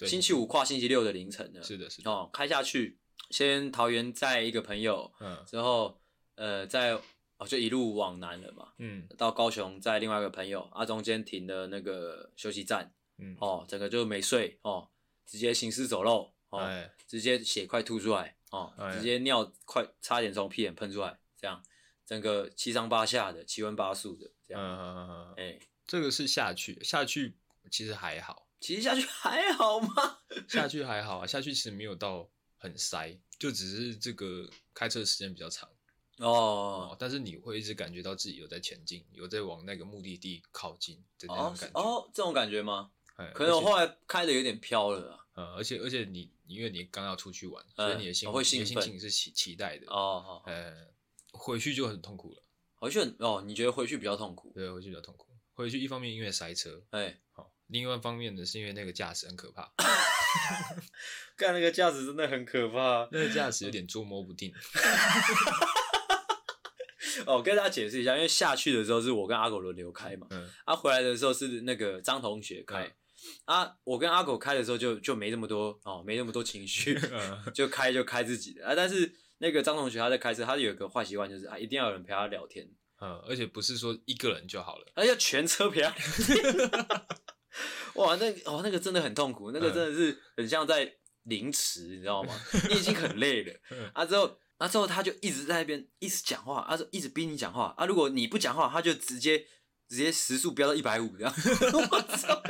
[0.00, 1.62] 星期五跨星期六的凌晨的。
[1.62, 2.10] 是的，是的。
[2.10, 6.00] 哦，开下去，先桃园载一个朋友，嗯，之后。
[6.36, 6.98] 呃，在
[7.36, 14.88] 哦，就一路往南了嘛，嗯，到高雄，在另外一个朋友啊，中间停的那个休息站，嗯，哦，整个就没睡哦，
[15.26, 21.62] 直接行尸走肉哦，欸、直接血快吐出来哦，欸、直接尿快差点从屁眼喷出来，这样
[22.06, 24.62] 整个七上八下的，七荤八素的这样。
[24.62, 27.36] 嗯嗯嗯嗯，这个是下去，下去
[27.70, 28.48] 其实还好。
[28.60, 30.20] 其实下去还好吗？
[30.48, 35.68] 下去还好啊，下去其实没有到很塞，就只是这个开车时间比较长。
[36.18, 41.78] 哦、oh.，但是你会一直感觉到自己有在前进，有在往那个目的地靠近的那种感觉。
[41.78, 42.90] 哦、oh, oh,，这种感觉吗？
[43.34, 45.26] 可能我后来开的有点飘了啊。
[45.36, 49.86] 嗯，而且而且你因为你刚要出去玩，所以你的心、嗯、会心情是期期待的。
[49.88, 50.42] 哦好。
[50.46, 50.86] 呃，
[51.32, 52.42] 回去就很痛苦了。
[52.76, 54.52] 回去很哦，你觉得回去比较痛苦？
[54.54, 55.26] 对，回去比较痛苦。
[55.54, 59.72] 回去一方面因为塞车，哎，好，另外一方面呢是因为那个驾驶很可怕。
[61.36, 64.52] 干那个驾驶真的很可怕，那个驾驶有点捉摸不定。
[67.28, 72.92] 哦，跟大家解释一下，因为下去的时候是我跟阿狗轮流开嘛，嗯，啊，回来的时候是那个张同学开，嗯、
[73.46, 82.68] 啊，我跟阿狗开的时候就就没那么多哦，没那么多情绪，嗯、 就开就开自己的啊，但是那个张同学他在开车，他有一个坏习惯就是啊，一定要有人陪他聊天，
[83.00, 86.70] 嗯，而且不是说一个人就好了，而且全车陪他聊天，
[87.94, 92.34] 哇，那哦那个真的很痛苦，那个真的是很像在凌迟，你知道吗？
[92.68, 93.54] 你已经很累了，
[93.92, 94.38] 啊之后。
[94.58, 97.84] 那、啊、之后他就一直在那边一直讲话，他、啊、说一直逼你讲话啊！
[97.86, 99.38] 如果你不讲话，他就直接
[99.88, 101.34] 直接时速飙到一百五这样。
[101.90, 102.42] 我操！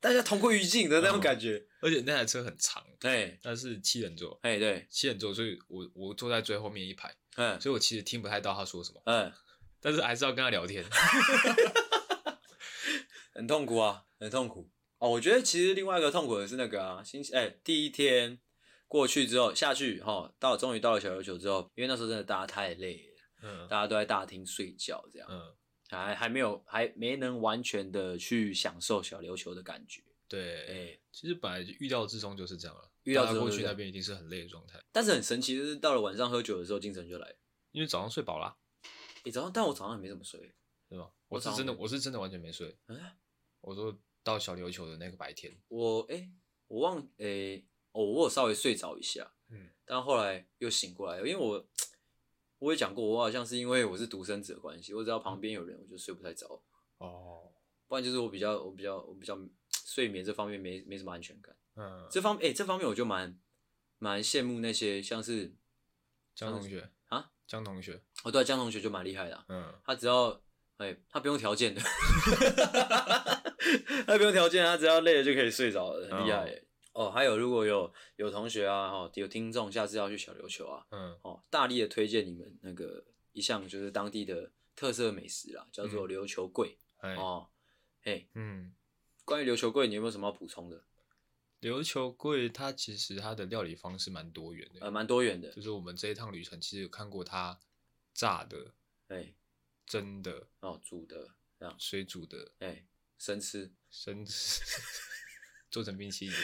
[0.00, 1.66] 大家同归于尽的那种感觉、嗯。
[1.82, 9.30] 而且那台车很长，对，那是七人座，哎对，七人座，所以我我坐在最后面一排，嗯，所以我其实听不太到他说什么，嗯，
[9.80, 10.84] 但是还是要跟他聊天
[13.34, 15.10] 很痛苦啊，很痛苦哦。
[15.10, 18.38] 我觉得其实另外一个痛苦的是那个啊，星期哎第一天。
[18.90, 25.54] 过去之后下去哈，到终于到了小琉球之后，因为那时候真的大家太累了，嗯，大家都在大厅睡觉这样，嗯，
[25.88, 30.02] 还还没有还没能完全的去享受小琉球的感觉。
[30.26, 34.82] 对，哎，其实本来预料之中就是这样了，预料之中过去那边一定是很累的状态。
[34.90, 37.36] 但是很神奇就是，到了晚上喝酒的时候，精神就来了，
[37.70, 38.56] 因为早上睡饱了。
[39.22, 40.52] 你早上，但我早上也没怎么睡，
[40.88, 41.08] 是吧？
[41.28, 42.76] 我是真的，我是真的完全没睡。
[42.88, 43.00] 嗯，
[43.60, 46.28] 我说到小琉球的那个白天，我哎，
[46.66, 47.62] 我忘哎。
[47.92, 51.66] 哦，我有稍微睡着一下，嗯，但后来又醒过来，因为我
[52.58, 56.62] 我也讲过，我好像是因为我是独生子的关系，我只要旁边有人，我就睡不太着。
[56.98, 57.50] 哦，
[57.88, 59.38] 不然就是我比较我比较我比较
[59.86, 61.56] 睡眠这方面没没什么安全感。
[61.76, 63.38] 嗯，这方面哎，这方面我就蛮
[63.98, 65.52] 蛮羡慕那些像是
[66.34, 70.40] 江同学啊，江同学，哦对，江同学就蛮厉害的，啊，嗯，他只要
[70.76, 71.80] 哎他不用条件的，
[74.06, 76.44] 他不用条件，他只要累了就可以睡着了，很厉害。
[76.44, 76.60] 哦
[77.00, 87.48] 哦，还有如果有有同学啊，哦，有听众下次要去小琉球啊，嗯，哦，大力的推荐你们那个一项就是当地的特色美食啦，叫做琉球桂，嗯、哦，
[88.02, 88.74] 嘿，嗯，
[89.24, 90.84] 关于琉球桂，你有没有什么要补充的？
[91.62, 97.58] 琉球桂它其实它的料理方式蛮多元的，呃，蛮多元的，就是我们这一趟旅程其实有看过它
[98.12, 98.74] 炸的，
[99.08, 99.32] 哎，
[99.86, 102.84] 蒸的，哦，煮的，这样，水煮的，哎，
[103.16, 104.60] 生吃，生吃。
[105.70, 106.34] 做成冰淇淋，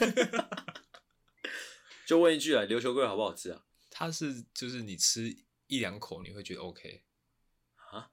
[2.06, 3.64] 就问一句啊，琉球龟好不好吃啊？
[3.90, 7.02] 它是就是你吃一两口你会觉得 OK
[7.90, 8.10] 啊？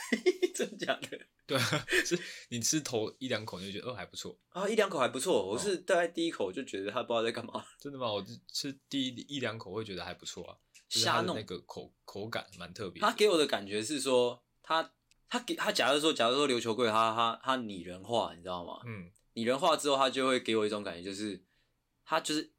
[0.54, 1.20] 真假的？
[1.46, 2.18] 对啊，是
[2.48, 5.46] 你吃头一两口你就觉得哦还不错啊，一两口还不错。
[5.46, 7.64] 我是大概第一口就觉得它不知道在干嘛。
[7.78, 8.12] 真的吗？
[8.12, 10.56] 我吃第一一两口会觉得还不错啊，
[10.88, 13.00] 虾弄那个口口感蛮特别。
[13.00, 14.92] 它给我的感觉是说，它
[15.28, 18.80] 它给它假如说假如说琉球龟它它它拟人化，你知道吗？
[18.86, 19.10] 嗯。
[19.34, 21.44] 拟人化之后，他就会给我一种感觉，就是
[22.04, 22.52] 他就是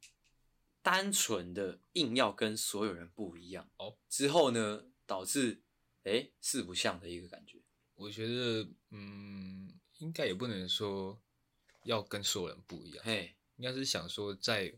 [0.82, 3.98] 单纯的硬要跟所有人不一样哦。
[4.10, 5.64] 之后呢，导致
[6.04, 7.62] 哎四不像的一个感觉。
[7.96, 11.22] 我觉得，嗯，应该也不能说
[11.84, 14.74] 要跟所有人不一样，嘿，应该是想说在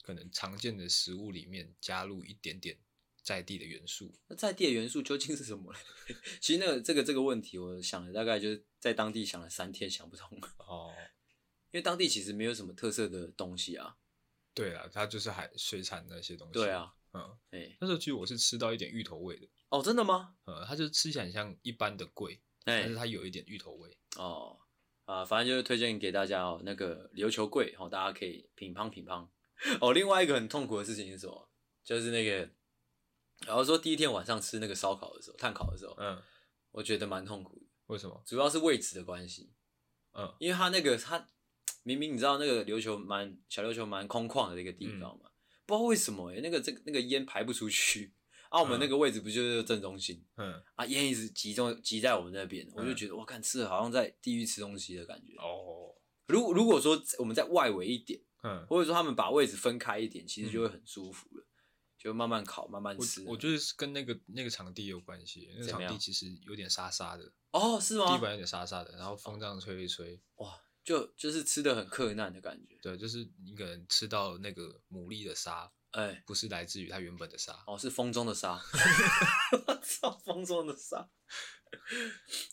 [0.00, 2.78] 可能常见的食物里面加入一点点
[3.22, 4.14] 在地的元素。
[4.28, 5.78] 那在地的元素究竟是什么呢？
[6.40, 10.94] 其实那个这个这个问题，我想了大概就是在当地想了三天，想不通 哦。
[11.72, 13.96] 因为当地其实没有什么特色的东西啊，
[14.54, 16.52] 对啊，它就是海水产那些东西。
[16.52, 19.48] 对啊，嗯，哎，那时候其实我是吃到一点芋头味的。
[19.70, 20.36] 哦，真的吗？
[20.44, 23.96] 嗯，它就吃起来很像一般的桂，但是它有一点芋头味。
[24.16, 24.58] 哦，
[25.06, 29.26] 啊，反正就是推荐给大家哦，那个琉球桂，哦，大家可以品乓品乓。
[29.80, 31.48] 哦，另外一个很痛苦的事情是什么？
[31.82, 32.50] 就是那个，
[33.46, 36.22] 然后说第一天晚上吃那个烧烤的时候，炭烤的时候，嗯，
[36.72, 37.66] 我觉得蛮痛苦的。
[37.86, 38.22] 为什么？
[38.26, 39.54] 主要是位置的关系。
[40.12, 41.26] 嗯，因为它那个它。
[41.82, 45.32] 明明你知道那个琉球蛮小琉球蛮空旷的一个地方嘛，嗯、
[45.66, 48.12] 不知道为什么哎、欸，那个这个那个烟排不出去，
[48.50, 55.34] 啊，我们那个位置不就是正中心，嗯，啊，烟一直集中集在我们那边，嗯、我就觉得我看吃的好像在地狱吃东西的感觉。
[55.38, 55.94] 哦，
[56.28, 61.48] 如果如果说我们在外围一点，嗯，或者说他们把位置分开一点，其实就会很舒服了，嗯、
[61.98, 63.22] 就慢慢烤，慢慢吃。
[63.24, 67.32] 我，我觉得是跟那个那个场地有关系，那个场地其实有点沙沙的。
[67.52, 68.06] 哦，是吗？
[68.06, 72.76] 地板有点沙沙的，然后风这样吹一吹，哇，就就是吃的很克难的感觉。
[72.82, 78.60] 对，就是你可能吃到那个牡蛎的沙，哎、欸，不是来自于它原本的沙，哦，是风中的沙。
[79.66, 81.08] 我操，风中的沙。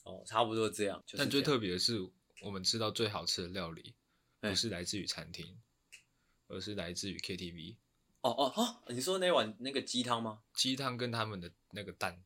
[0.04, 1.04] 哦，差不多这样。
[1.18, 2.00] 但最特别的是，
[2.42, 3.96] 我们吃到最好吃的料理，
[4.40, 7.78] 不是来自于餐厅，欸、而是来自于 KTV。
[8.22, 10.42] 哦哦哦，你说那碗那个鸡汤吗？
[10.54, 12.24] 鸡汤跟他们的那个蛋，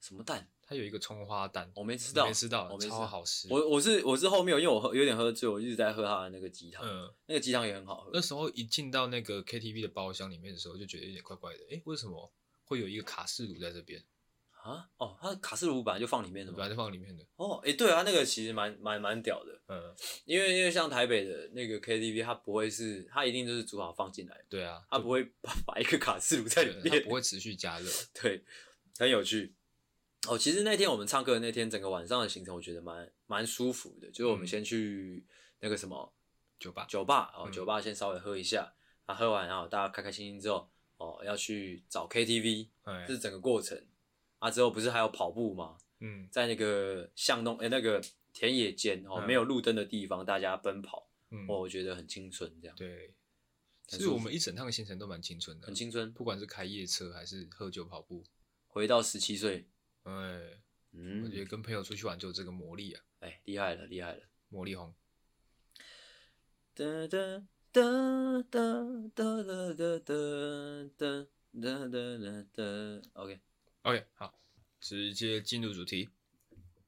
[0.00, 0.48] 什么蛋？
[0.72, 3.46] 它有一个葱花蛋，我没吃到，没吃到，我没吃超好吃。
[3.50, 6.82] 我我是我是后面，因为我喝有点喝醉，我一直在喝他的那个鸡汤。
[6.82, 8.10] 嗯，那个鸡汤也很好喝。
[8.14, 11.58] 那时候一进到那个 KTV 的包厢里面的时候，就觉得有点怪怪的。
[11.64, 12.32] 哎、欸，为什么
[12.64, 14.02] 会有一个卡式炉在这边？
[14.62, 14.88] 啊？
[14.96, 17.22] 哦，它卡式炉本来就放里面的，本来就放里面的。
[17.36, 19.60] 哦，哎、欸，对啊，那个其实蛮蛮蛮屌的。
[19.68, 24.44] 嗯，因为因为像台北的那个 KTV，它不会是，它一定就是煮好放进来。
[24.48, 27.90] 对啊，它不会 把把一个卡式炉在里面，它不会持续加热。
[28.22, 28.42] 对，
[28.98, 29.54] 很有趣。
[30.28, 34.08] 哦，其实那天我们唱歌的那天，整个晚上的行程我觉得蛮蛮舒服的。
[34.10, 35.24] 就是我们先去
[35.60, 36.12] 那个什么
[36.60, 38.72] 酒吧，酒吧哦，酒吧先稍微喝一下，
[39.06, 42.68] 啊，喝完然后大家开开心心之后，哦，要去找 KTV，
[43.06, 43.84] 这是整个过程。
[44.38, 45.76] 啊，之后不是还有跑步吗？
[46.00, 48.00] 嗯，在那个巷弄，哎，那个
[48.32, 52.76] 田野间哦，没有路灯的地方，大家奔跑，嗯，哦，我觉得很青春，这样。
[52.76, 53.12] 对，
[53.88, 58.24] 其实我们一整趟行程都蛮青春的，很青春，不管是开夜车还是喝酒跑步，
[58.68, 59.68] 回到十七岁。
[60.04, 60.12] 哎，
[60.92, 63.02] 嗯，我觉得跟朋友出去玩就有这个魔力啊！
[63.20, 64.94] 哎，厉害了，厉害了，魔力红。
[66.74, 68.60] 哒哒哒哒
[69.14, 69.98] 哒哒哒
[70.88, 71.26] 哒
[71.60, 72.62] 哒哒哒。
[73.12, 74.38] OK，OK，好，
[74.80, 76.08] 直接进入主题。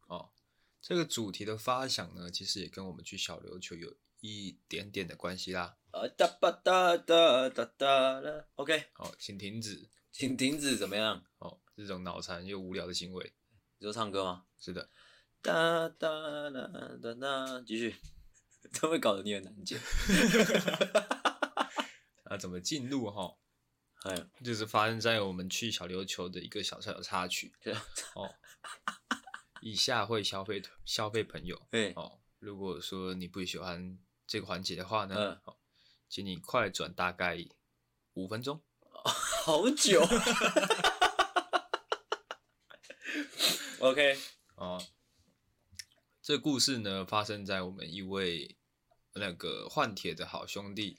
[0.08, 0.30] 哦，
[0.80, 5.76] 这个主题的发想呢，其实也跟我们去小琉球有一点点的关系啦。
[5.92, 8.46] 啊哒吧哒哒哒哒。
[8.56, 11.24] OK，好，请停止，请停止，怎么样？
[11.38, 11.58] 哦。
[11.76, 13.32] 这种脑残又无聊的行为，
[13.78, 14.44] 你说唱歌吗？
[14.60, 14.88] 是的。
[15.42, 16.08] 哒哒
[16.50, 16.68] 哒
[17.02, 17.96] 哒哒，继续，
[18.72, 19.76] 这会搞得你很难解。
[22.30, 23.36] 啊，怎么进入哈？
[24.04, 27.52] 哎，就是发生在我们去小琉球的一个小小的插曲。
[28.14, 28.32] 哦，
[29.62, 31.60] 以下会消费消费朋友。
[31.72, 33.98] 哎，哦，如果说你不喜欢
[34.28, 35.58] 这个环节的话呢，嗯，好，
[36.08, 37.44] 请你快转大概
[38.12, 38.62] 五分钟。
[39.44, 40.00] 好久。
[43.78, 44.16] OK，
[44.54, 44.82] 哦，
[46.22, 48.56] 这故事呢，发生在我们一位
[49.12, 50.96] 那个换铁的好兄弟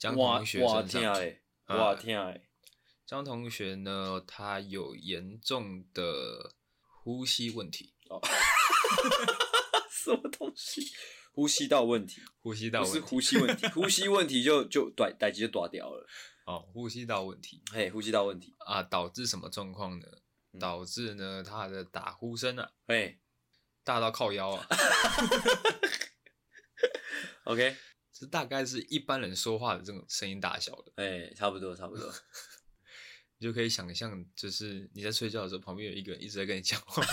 [0.00, 1.00] 江同学身上。
[1.68, 2.34] 哇天啊！
[3.06, 6.56] 江同学呢，他有严重的
[7.04, 7.94] 呼吸问题。
[8.10, 8.20] 哦，
[9.88, 10.90] 什么东西？
[11.30, 12.20] 呼吸道问题？
[12.40, 12.98] 呼吸道问题？
[12.98, 16.04] 不是呼吸问题，呼吸问题就就短，代志就断掉了。
[16.46, 17.62] 哦，呼吸道问题。
[17.72, 20.06] 嘿，呼吸道问题啊，导致什么状况呢？
[20.58, 23.20] 导致呢，他的打呼声啊，哎嘿，
[23.84, 24.66] 大到靠腰啊。
[27.44, 27.76] OK，
[28.12, 32.10] 这大概是一般人说话的这种声音大小的，哎，差不多，差不多。
[33.38, 37.02] 你就可以想象，就是你在睡觉的时候，旁边有一个人一直在跟你讲话。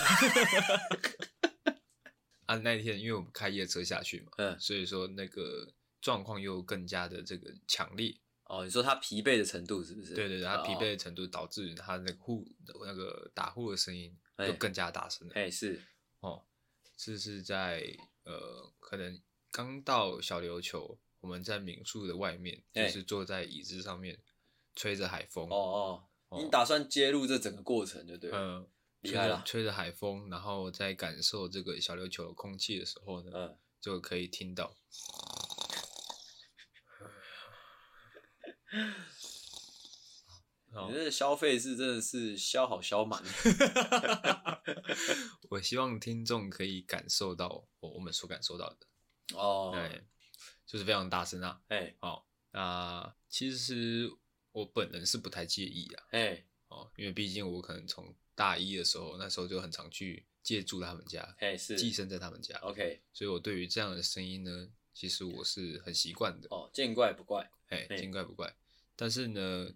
[2.45, 8.15] 啊，那一天因为我们开夜车下去嘛，嗯，所以说那个状况又更加的这个强烈。
[8.45, 10.13] 哦，你说他疲惫的程度是不是？
[10.13, 15.33] 对对对，他疲惫的程度导致他那个呼那个打呼的声音就更加大声了。
[15.35, 15.81] 哎，是
[16.19, 16.43] 哦，
[16.97, 19.19] 这是在呃，可能
[19.51, 24.19] 刚到小琉球，我们在民宿的外面，就是坐在椅子上面
[24.75, 25.49] 吹着海风。
[25.49, 28.37] 哦哦，你打算揭露这整个过程就对了。
[28.37, 28.67] 嗯，
[29.01, 34.75] 厉害了，吹着海风，然后在感受这个小琉球的空气的时候呢，嗯，就可以听到。
[40.87, 43.23] 你这消费是真的是消好消满。
[45.49, 49.37] 我希望听众可以感受到我我们所感受到的。
[49.37, 50.03] 哦，对，
[50.65, 54.11] 就是非常大声啊，哎，好，那其实
[54.51, 61.77] 我本人是不太介意啊，哎，哦，因为毕竟我可能从大一的时候，那时候就很常去借住他们家，哎，是。
[61.77, 68.55] 寄生在他们家，OK，所以我对于这样的声音呢，其实我是很习惯的，哦，见怪不怪，哎，见怪不怪。
[68.95, 69.69] 但是呢，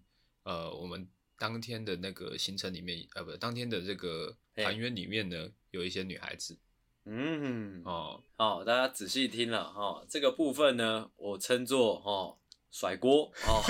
[0.43, 1.07] 呃，我们
[1.37, 6.57] 当天的那个行程里面，呃，不，当天的这个团员里面呢，有一些女孩子。
[7.05, 12.37] 嗯，哦，哦，大家仔细听了哈、哦，这个部分呢，我称作哦
[12.69, 13.63] 甩锅哦。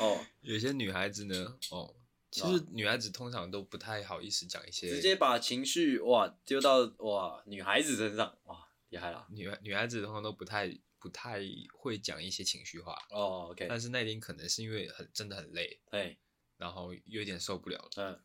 [0.00, 1.94] 哦，有些女孩子呢，哦，
[2.30, 8.66] 其实女孩子通常都不太好意思讲一些，直接把情绪哇丢到哇女孩子身上哇。
[8.90, 9.26] 厉害了。
[9.30, 10.72] 女女孩子通常都不太
[11.06, 11.38] 不太
[11.72, 12.98] 会讲一些情绪话。
[13.10, 13.66] 哦，OK。
[13.68, 16.18] 但是那天可能是因为很真的很累，对，
[16.56, 17.90] 然后有点受不了了。
[17.96, 18.20] 嗯。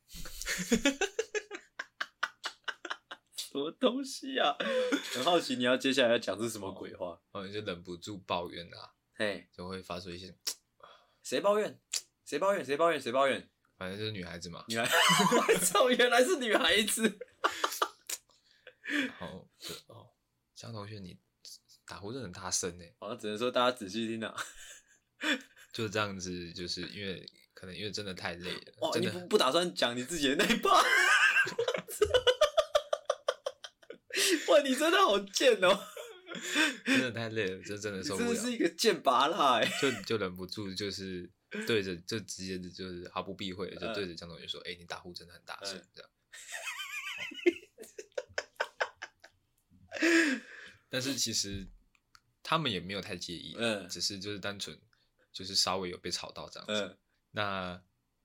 [3.36, 4.56] 什么东西啊？
[5.14, 7.22] 很好奇你要接下来要讲是什么鬼话？
[7.34, 10.36] 哦，你就忍不住抱怨啊，嘿，就会发出一些，
[11.22, 11.80] 谁抱怨？
[12.26, 12.66] 谁抱怨？
[12.66, 13.00] 谁抱怨？
[13.00, 13.48] 谁抱怨？
[13.78, 14.66] 反正就是女孩子嘛。
[14.70, 14.90] 女孩，
[15.38, 17.20] 我操，原来是女孩子。
[19.20, 19.48] 好，
[19.86, 20.10] 哦，
[20.56, 21.20] 江同学，你
[21.92, 22.86] 打呼真的很大声呢。
[23.00, 24.34] 我，只能说大家仔细听啊。
[25.74, 28.62] 就这样子，就是因为可能因为真的太累了。
[28.78, 30.70] 哇，真的你不不打算讲你自己的那一趴？
[34.48, 35.88] 哇，你真的好贱哦！
[36.86, 38.30] 真的太累了，这真的受不了。
[38.30, 39.70] 真的是一个贱拔辣哎！
[39.82, 41.30] 就就忍不住，就是
[41.68, 46.10] 对着，就直接就是毫不避讳的，就对着江同学说：“哎、嗯欸，你打呼真的很大声。”这样。
[50.90, 51.68] 但是其实
[52.52, 54.78] 他们也没有太介意，嗯，只是就是单纯
[55.32, 56.74] 就是稍微有被吵到这样子。
[56.74, 56.98] 嗯、
[57.32, 57.82] 那。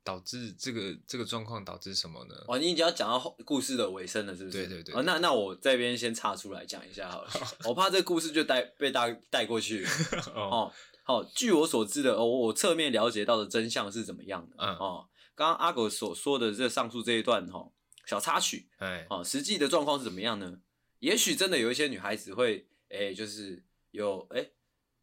[0.06, 2.34] 导致这个这个状况导致什么呢？
[2.46, 4.58] 哦，你已经要讲到故事的尾声了，是不是？
[4.58, 4.94] 对对对。
[4.94, 7.30] 哦，那那我这边先插出来讲一下好了，
[7.64, 9.84] 我怕这个故事就带被大家带过去。
[10.32, 10.72] 哦，
[11.02, 14.54] 好，据我所知的，哦，我侧面了解到的真相是怎么样的？
[14.58, 17.68] 嗯，哦，刚刚阿狗所说的这上述这一段哈
[18.06, 20.60] 小插曲，哎，哦，实际的状况是怎么样呢？
[21.00, 23.60] 也许真的有一些女孩子会，哎，就是
[23.96, 24.50] 有哎。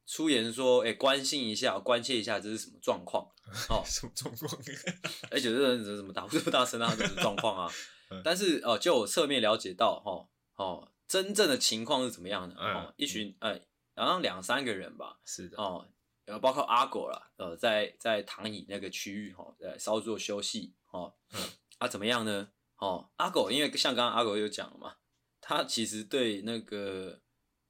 [0.06, 3.24] 出言说：“哎、欸，关心一下，关切一下，这是什么状况？
[3.70, 4.52] 哦， 什么状况？
[5.32, 6.94] 而且这人怎么打呼这么大声啊？
[6.94, 7.72] 这是状况啊？
[8.22, 10.28] 但是哦，就我侧面了解到，哦，
[10.62, 12.56] 哦，真正的情况是怎么样的？
[12.56, 13.58] 哦，嗯、一群呃，
[13.96, 15.88] 好像两三个人吧，是的，哦，
[16.26, 21.40] 然后包括阿狗啦，呃，在在躺椅那个区域，哈，在稍作休息，哦，嗯、
[21.78, 22.50] 啊，怎么样呢？
[22.76, 24.96] 哦，阿狗，因为像刚刚阿狗有讲了嘛，
[25.40, 27.22] 他其实对那个。”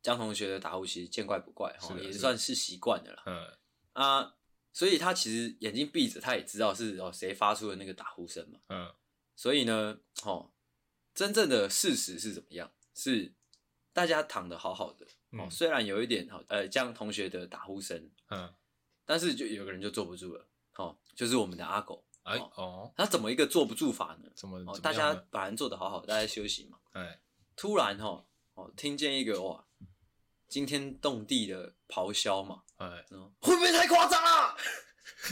[0.03, 3.23] 江同学的打呼其实见怪不怪哈，也算是习惯的了。
[3.25, 3.57] 嗯
[3.93, 4.35] 啊，
[4.73, 8.59] 所以他其实眼睛闭着，他也知道是哦谁发出的那个打呼声嘛。
[8.67, 8.93] 嗯，
[9.35, 10.51] 所以呢，哦，
[11.15, 12.71] 真正的事实是怎么样？
[12.93, 13.33] 是
[13.93, 18.53] 大家躺得好好的哦，虽然有一点哈呃江同学的打呼声，嗯，
[19.05, 20.45] 但是就有个人就坐不住了，
[20.75, 22.03] 哦，就是我们的阿狗。
[22.23, 24.29] 哎哦，他怎么一个坐不住法呢？
[24.35, 24.61] 怎么？
[24.79, 26.77] 大家本来坐得好好，大家休息嘛。
[26.91, 27.21] 哎，
[27.55, 28.25] 突然哈
[28.55, 29.65] 哦，听见一个哇。
[30.53, 33.03] 惊天动地的咆哮嘛，哎，
[33.41, 34.55] 会不会太夸张了？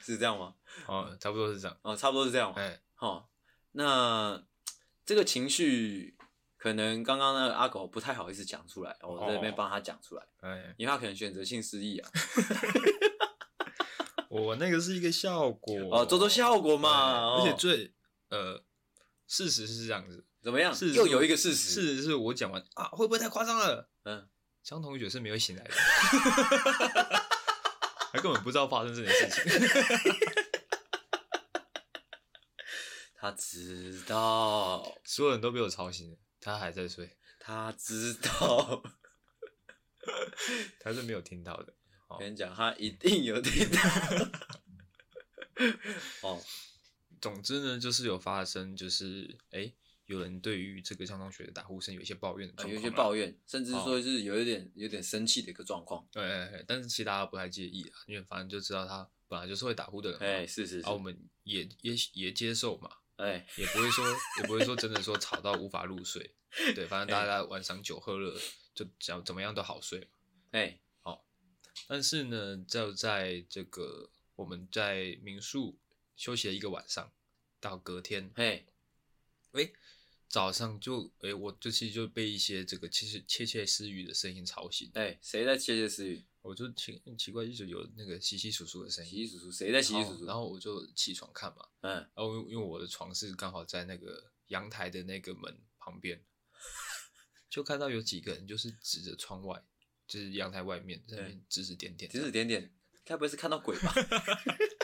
[0.00, 0.54] 是这样吗？
[0.86, 1.76] 哦，差不多是这样。
[1.82, 2.54] 哦，差不多是这样。
[2.54, 3.28] 哎，好，
[3.72, 4.42] 那
[5.04, 6.16] 这个情绪
[6.56, 10.26] 可能刚刚那个阿狗不太好意思讲出来，我在这边帮他讲出来。
[10.40, 12.08] 哎，因为他可能选择性失忆啊。
[14.30, 17.36] 我那个是一个效果哦，做做效果嘛。
[17.36, 17.92] 而且最
[18.30, 18.64] 呃，
[19.30, 20.26] 事实是这样子。
[20.42, 20.74] 怎么样？
[20.74, 23.88] 是又有一个事实，事实是我讲完啊，会不会太夸张了？
[24.02, 24.28] 嗯，
[24.64, 25.70] 江同学是没有醒来的，
[28.12, 29.44] 他根本不知道发生这件事情。
[33.14, 37.16] 他知道，所有人都被我吵醒了，他还在睡。
[37.38, 38.82] 他知道，
[40.80, 41.72] 他是没有听到的。
[42.08, 43.78] 我跟你讲，他一定有听到。
[46.22, 46.42] 哦，
[47.20, 49.60] 总之呢，就是有发生，就是哎。
[49.60, 49.74] 欸
[50.06, 56.04] 有人对于这个上中学的打呼声有一些抱怨有一些抱怨，甚至说是有一点、哦、有点生气的一个状况。
[56.10, 60.26] 对，对，对，但是其实大家不太介意啊，因为反正就知道他本来就是会打呼的人嘛。
[60.26, 60.86] 哎，是是是。
[60.88, 64.04] 而、啊、我们也也也接受嘛，哎，也不会说
[64.40, 66.34] 也不会说真的说吵到无法入睡。
[66.74, 68.36] 对，反正大家晚上酒喝了，
[68.74, 70.06] 就怎怎么样都好睡嘛。
[70.50, 71.20] 哎，好、哦。
[71.86, 75.78] 但是呢，就在这个我们在民宿
[76.20, 77.10] 休息了一个晚上，
[77.58, 78.66] 到隔天，哎，
[79.52, 79.72] 喂。
[80.28, 84.88] 早上就诶、欸，我就其实就被一些这个其实窃窃私语的声音吵醒。
[84.94, 86.24] 哎、欸，谁在窃窃私语？
[86.40, 89.10] 我就奇奇怪，一直有那个稀稀疏疏的声音。
[89.10, 90.26] 稀稀疏疏，谁在稀稀疏疏？
[90.26, 91.66] 然后我就起床看嘛。
[91.80, 91.94] 嗯。
[91.94, 96.22] 然后因为我的床是刚好在那个阳台的那个门旁边，
[97.50, 99.60] 就看到有几个人就是指着窗外，
[100.06, 102.72] 就是阳台外面在那边指指点点，指指点点，
[103.04, 103.92] 该不会是看到鬼吧？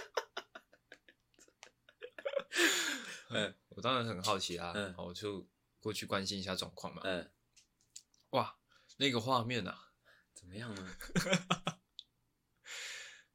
[3.30, 3.54] 嗯。
[3.68, 5.46] 我当然很好奇啊，嗯，我就
[5.80, 7.02] 过去关心一下状况嘛。
[7.04, 7.30] 嗯，
[8.30, 8.56] 哇，
[8.96, 9.92] 那个画面啊，
[10.32, 10.96] 怎么样呢？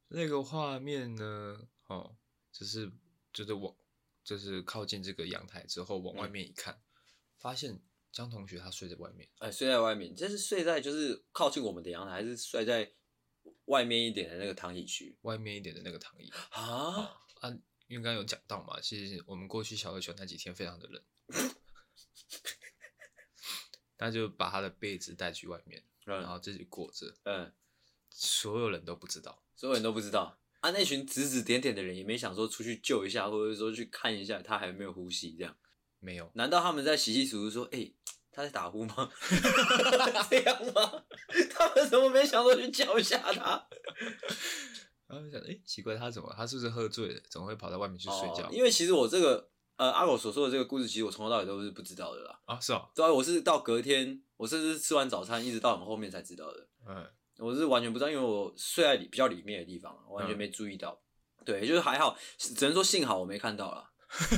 [0.08, 2.16] 那个画面呢，哦，
[2.50, 2.90] 就是
[3.32, 3.74] 就是往
[4.24, 6.82] 就是靠近这个阳台之后往外面一看，嗯、
[7.38, 7.80] 发现
[8.10, 9.30] 江同学他睡在外面。
[9.38, 12.92] 哎，睡在外面，这是睡在就是靠近我们的阳台，还是睡在
[13.66, 15.16] 外面一点的那个躺椅区？
[15.22, 17.18] 外面一点的那个躺椅啊？
[17.40, 17.58] 啊。
[17.92, 21.02] 因为刚刚有讲到嘛，其实我们过去小琉球那几天非常的冷，
[23.98, 27.14] 他就把他的被子带去外面，嗯、然后自己裹着。
[27.24, 27.52] 嗯，
[28.08, 30.38] 所有人都不知道，所有人都不知道。
[30.60, 35.54] 啊，那群指指点点的人也没想说出去救一下，或者说去看一下他还有没有呼吸，这样
[35.98, 36.32] 没有？
[36.34, 37.94] 难道他们在洗洗簌簌说：“哎、欸，
[38.30, 39.12] 他在打呼吗？”
[40.30, 41.04] 这样吗？
[41.50, 43.68] 他们怎么没想说去叫一下他？
[45.12, 46.32] 然后想，哎、欸，奇怪，他怎么？
[46.34, 47.20] 他是不是喝醉了？
[47.30, 48.46] 怎么会跑到外面去睡觉？
[48.46, 49.46] 哦、因为其实我这个
[49.76, 52.40] 呃阿狗所说的这个故事，其实我从头到尾都是不知道的啦。
[52.46, 56.66] 啊，是啊，对啊，我是到隔天，我甚至吃完早餐，一直到我们后面才知道的。
[56.88, 57.06] 嗯，
[57.38, 60.90] 我是完全不知道，因为我睡在里比较里面的地方，完全没注意到。
[60.92, 60.98] 嗯
[61.44, 63.90] 对，就是还好，只能说幸好我没看到啦。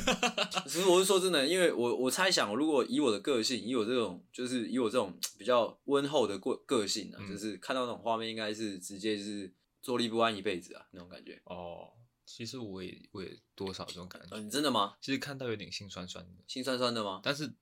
[0.65, 9.53] 其实我是说真的，因为我我猜想，如果以我的个性，以我这种就是以我这种比较温厚的个个性啊，嗯、就是看到那种画面，应该是直接就是
[9.85, 11.39] 坐立不安一辈子啊，那种感觉。
[11.45, 11.93] 哦，
[12.25, 14.35] 其实我也我也多少这种感觉。
[14.35, 14.97] 嗯、呃，真的吗？
[14.99, 17.21] 其实看到有点心酸酸的，心酸酸的吗？
[17.23, 17.53] 但是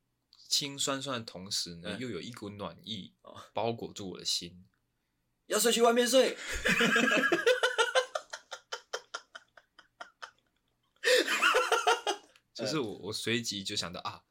[0.47, 3.13] 心酸酸的同时呢，嗯、又有一股暖意
[3.51, 4.65] 包裹住我的心。
[5.47, 6.37] 要睡去外面睡。
[12.53, 14.23] 就是我，我随即就想到啊，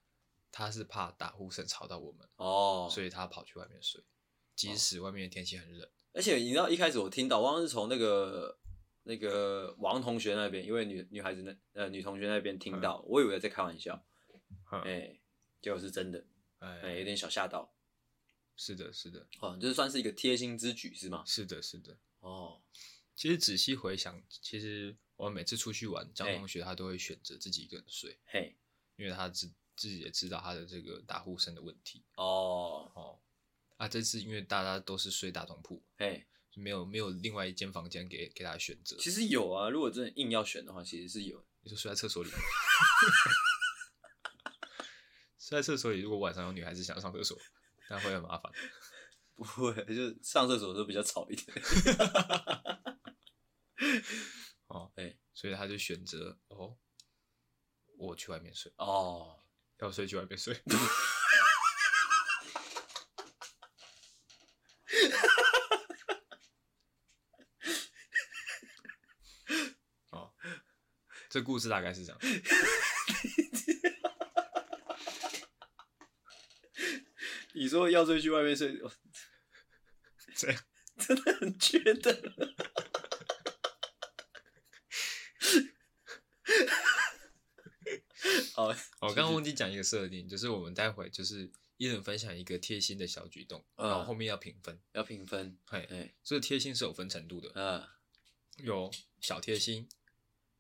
[0.51, 4.03] 他是怕打呼声吵到我们哦，所以他跑去外面睡，
[4.57, 5.86] 即使外面的天气很冷。
[6.12, 8.58] 而且你知道一开始我听到，我好像是从那个
[9.04, 13.94] 那个王同学那边，因为女女孩子那呃女同学那边听到，嗯、我以为在开玩笑，
[14.70, 15.20] 哎、嗯欸，
[15.60, 16.26] 结果是真的，
[16.58, 17.74] 哎、欸，有点小吓到。
[18.56, 21.22] 是的，是的，哦，这、就是、算是一个贴心之举是吗？
[21.26, 21.96] 是的，是的。
[22.20, 22.60] 哦，
[23.14, 24.96] 其实仔细回想，其实。
[25.16, 28.56] 我每次出去玩，张同学他都会选择自己一个人睡，嘿，
[28.96, 29.46] 因为他自
[29.76, 32.02] 自己也知道他的这个打呼声的问题。
[32.16, 33.20] 哦哦，
[33.82, 36.24] 啊，这次因为大家都是睡大通铺，哎，
[36.54, 38.96] 没有没有另外一间房间给给他选择。
[38.96, 41.44] 其实有啊，如果真的硬要选的话，其实是有。
[41.62, 42.30] 你说睡在厕所里，
[45.36, 47.36] 睡在厕所里，如果晚上有女孩子想上厕所，
[47.90, 48.52] 那会很麻烦。
[49.34, 51.48] 不会，就上厕所的时候比较吵一点。
[54.68, 56.78] 哦，哎、欸，所以他就选择哦，
[57.96, 59.42] 我去外面睡哦，
[59.80, 60.62] 要睡去外面睡。
[70.10, 70.34] 哦，
[71.32, 72.20] 这故事大概是这样。
[77.54, 78.78] 你说要睡去外面睡，
[80.36, 80.62] 这样。
[81.00, 82.12] 真的很缺德。
[88.52, 88.66] 好，
[89.00, 97.82] 我刚刚忘记讲一个设定，就是我们待会就是一人分享一个贴心的小举动，然后后面要评分，要评分，嘿，嘿，这个贴心是有分程度的，嗯，
[98.58, 99.88] 有小贴心，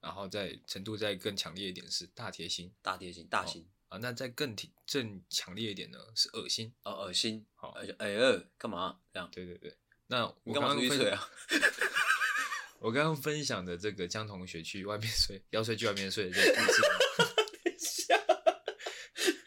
[0.02, 4.54] 然后再程度再更强烈一点是大贴心，大贴心，大心啊，那再更
[4.90, 9.30] 更强烈一点呢是恶心，哦，恶心，好，哎呀，干嘛这样？
[9.32, 9.76] 对对对，
[10.08, 11.30] 那我刚刚分啊。
[12.80, 16.82] 我刚刚分享的这个江同学去外面睡，要睡去外面睡的这个故事。
[17.62, 18.20] 等一下，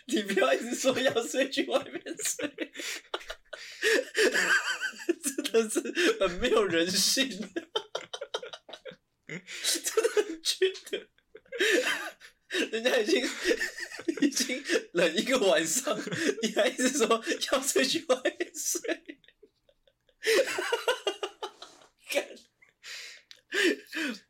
[0.05, 2.47] 你不要一直说要睡去外面睡，
[5.21, 5.81] 真的是
[6.21, 7.51] 很没有人性，真
[9.27, 9.35] 的
[10.15, 11.05] 很缺德。
[12.71, 13.21] 人家已经
[14.21, 14.63] 已经
[14.93, 15.97] 冷一个晚上，
[16.41, 17.07] 你还一直说
[17.51, 18.81] 要睡去外面睡。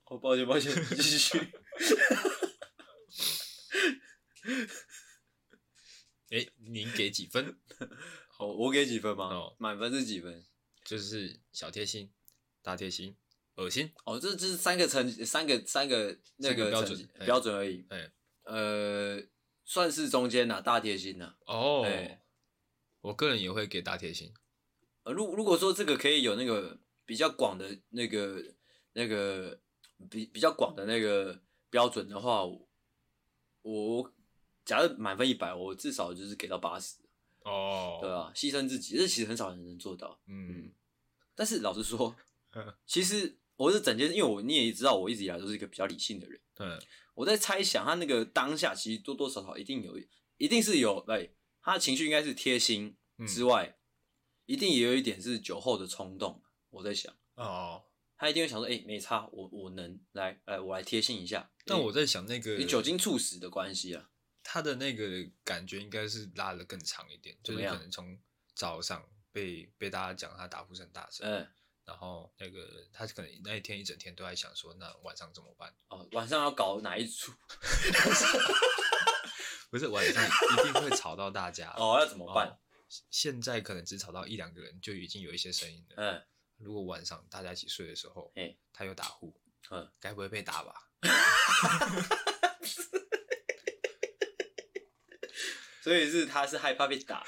[0.06, 1.39] 哦，抱歉抱歉，继续。
[6.30, 7.58] 哎、欸，您给几分？
[8.28, 9.34] 好，我给几分吗？
[9.34, 10.45] 哦，满分是几分？
[10.84, 12.14] 就是小贴心、
[12.62, 13.18] 大贴心、
[13.56, 13.91] 恶心。
[14.06, 17.86] 哦，这这是三个成三个三个那个标准标准而已。
[17.89, 18.12] 哎，
[18.45, 19.21] 呃，
[19.63, 21.35] 算是中间呐，大贴心呐。
[21.45, 22.21] 哦，欸、
[23.01, 24.33] 我个人也会给大贴心。
[25.03, 28.43] 呃，如如果说这个可以有那个比较广的那个
[28.93, 29.59] 那个。
[30.09, 31.39] 比比较广的那个
[31.69, 32.67] 标准的话，我，
[33.61, 34.13] 我
[34.65, 36.97] 假设满分一百，我至少就是给到八十。
[37.43, 40.19] 哦，对啊，牺牲自己，这其实很少人能做到。
[40.27, 40.69] 嗯，
[41.33, 42.13] 但是老实说，
[42.85, 46.41] 其实我是整件，因为我你也知道，我一直以来都是一个比较理性的人。
[46.57, 46.77] 嗯，
[47.16, 49.99] 我在猜想他那个当下，其实多多少少一定有，
[50.38, 51.30] 一定是有，哎，
[51.61, 52.95] 他的情绪应该是贴心
[53.28, 53.76] 之外，嗯、
[54.45, 56.43] 一定也有一点是酒后的冲动。
[56.70, 57.86] 我在想，哦。
[58.18, 64.09] 他一定会想说：“哎、欸，没差，我我能来，来，我来贴心一下。”但我在想，那个你酒精促使的关系啊，
[64.41, 65.05] 他的那个
[65.43, 68.18] 感觉应该是拉的更长一点，就是可能从
[68.53, 71.45] 早上被被大家讲他打呼声大声，嗯，
[71.86, 75.73] 然后那个他可能那一天一整天都在想说，那晚上怎么办？
[75.89, 77.31] 哦，晚上要搞哪一出？
[79.69, 82.57] 不是晚上一定会吵到大家哦，要怎么办？
[83.09, 85.95] 现在可能只吵到一两个人，就已经有一些声音了。
[85.97, 86.23] 嗯，
[86.57, 89.36] 如果晚上大家一起睡的时候，哎，他又打呼，
[89.71, 90.73] 嗯，该不会被打吧？
[95.83, 97.23] 所以是他是害怕被打，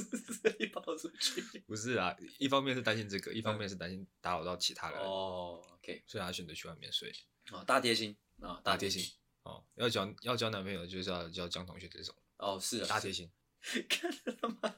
[0.00, 1.40] 所以跑出去。
[1.66, 5.00] 不是啊，一方面是担心这个，一方面是担心打扰到其他人。
[5.00, 7.12] 哦，OK，所以他选择去外面睡。
[7.50, 9.02] 哦，大贴心啊，大贴心。
[9.42, 12.14] 哦，要交要交男朋友就是要交江同学这种。
[12.36, 13.30] 哦，是大贴心。
[13.88, 14.08] 看
[14.40, 14.74] 他妈，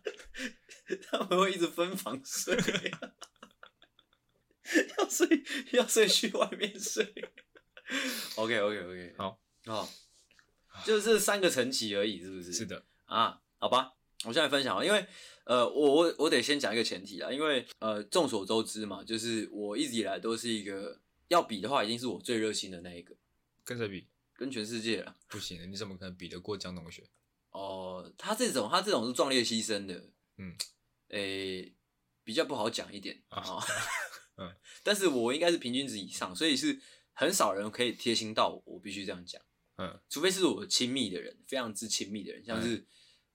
[1.10, 2.56] 他们会一直分房睡，
[4.96, 7.04] 要睡要睡去外面睡。
[8.36, 9.88] OK OK OK，好，好。
[10.86, 12.52] 就是三个层级而已，是不是？
[12.54, 13.92] 是的啊，好吧，
[14.24, 15.06] 我现在分享了，因为
[15.44, 23.14] 呃，我我我得先讲一个前提啦，因为呃，众所周知嘛，就是我一直以来都是一个要比的话，一定是我最热心的那一个。
[23.64, 24.06] 跟谁比？
[24.34, 25.16] 跟全世界啊？
[25.28, 27.04] 不行，你怎么可能比得过江同学？
[27.50, 29.94] 哦，他这种他这种是壮烈牺牲的，
[30.38, 30.54] 嗯，
[31.08, 31.74] 诶、欸，
[32.22, 33.62] 比较不好讲一点啊，哦、
[34.36, 34.54] 嗯，
[34.84, 36.80] 但是我应该是平均值以上，所以是
[37.12, 39.40] 很少人可以贴心到我，我必须这样讲。
[39.76, 42.86] 嗯，除非是我亲密的人，非常之亲密的人，像是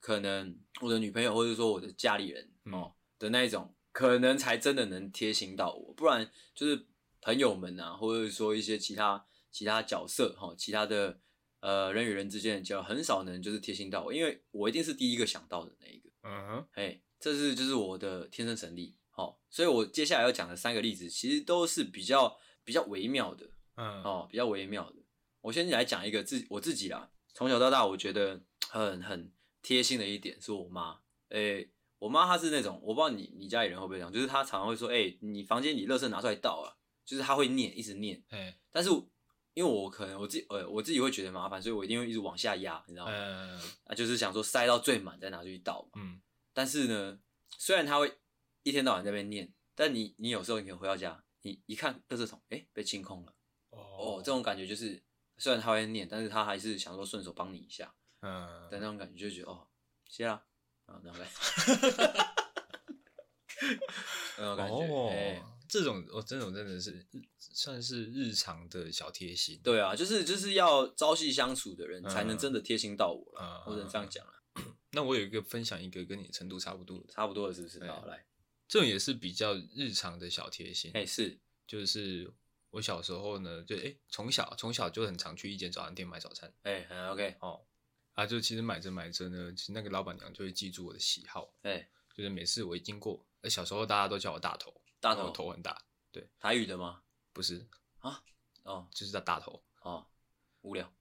[0.06, 5.92] 可能我的女朋友，或者说我的家里人哦的那一种，可能才真的能贴心到我。
[5.96, 6.86] 不然就是
[7.22, 11.20] 朋友们啊，或者说一些其他其他角色哈，其他的
[11.60, 16.08] 呃人与人之间的交流，很少能就是贴心到我，因为我一定是第一个想到的那一个。
[16.22, 18.96] 嗯哼，哎，这是就是我的天生神力。
[19.10, 23.50] 好，所以我接下来要讲的三个例子，其实都是比较比较微妙的。
[23.78, 24.98] 嗯，哦，比较微妙的。
[25.42, 29.32] 我先来讲一个自我自己啦，从小到大，我觉得很很
[29.66, 31.00] 贴心的一点是我妈。
[31.30, 38.24] 诶、欸，我妈她是那种，我不知道你你家里人会不会这样，就是她常常会说，诶、欸，你房间里垃圾拿出来倒啊，就是她会念，一直念。
[38.30, 38.92] 欸、但是
[39.56, 43.12] 因为我可能我自己呃我自己会觉得麻烦，所以我一定会一直往下压，你知道吗？
[43.12, 45.90] 嗯、啊，就是想说塞到最满再拿出去倒。
[45.96, 46.22] 嗯。
[46.54, 47.20] 但是呢，
[47.58, 48.14] 虽然她会
[48.62, 53.34] 一天到晚在那边念，但你你有时候你可能回到家，你一看垃圾桶，诶、欸，被清空了。
[53.72, 55.02] 哦，哦，这种感觉就是。
[55.38, 57.94] 虽然他会念，但是他还是想说顺手帮你一下，
[58.26, 59.68] 嗯，但那种感觉就觉得哦，
[60.10, 60.44] 谢啦，
[60.88, 61.36] 啊，那种感觉，
[64.40, 67.06] 那种感觉，哦，欸、这种我这种真的是
[67.38, 74.34] 算是日常的小贴心，对啊，就是就是要朝夕相处的人才能真的贴心到我了，或者、嗯、这样讲了。
[74.94, 77.78] 那我有一个分享一个跟你程度差不多的，差不多的是不是？
[77.80, 78.26] 来，
[78.68, 82.34] 这种也是比较日常的小贴心，哎、欸，是，就是。
[82.72, 87.62] 我小时候呢，就诶，从小从小就很常去一间早餐店买早餐，哎，很 OK 哦，
[88.16, 97.02] 啊，就其实买着买着呢，其实那个老板娘就会记住我的喜好，哎，就是每次我一经过，小时候大家都叫我大头，大头头很大，对，台语的吗？
[97.34, 97.68] 不是
[98.00, 98.24] 啊，
[98.64, 100.08] 哦，就是叫大头，哦，
[100.62, 100.92] 无聊，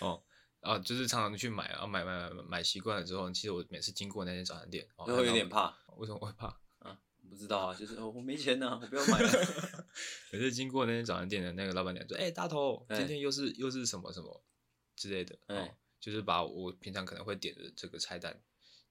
[0.00, 0.22] 哦，
[0.60, 6.46] 啊，就是常常去买啊，买买买买习惯了之后，其实我每次经过那间早餐店，都会有点怕，为什么我会怕？
[6.78, 6.98] 啊
[7.28, 9.28] 不知道啊，就是哦我没钱呐，我不要买了。
[10.32, 14.42] 每次经过那间早餐店的那个老板娘说：“哎，大头，今天又是又是什么什么
[15.00, 18.38] 之类的。”哦，就是把我平常可能会点的这个菜单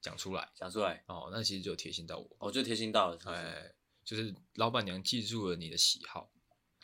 [0.00, 1.04] 讲出来，讲出来。
[1.06, 2.28] 哦，那其实就贴心到我。
[2.38, 3.18] 哦，就贴心到了。
[3.26, 3.72] 哎，
[4.04, 6.32] 就是老板娘记住了你的喜好。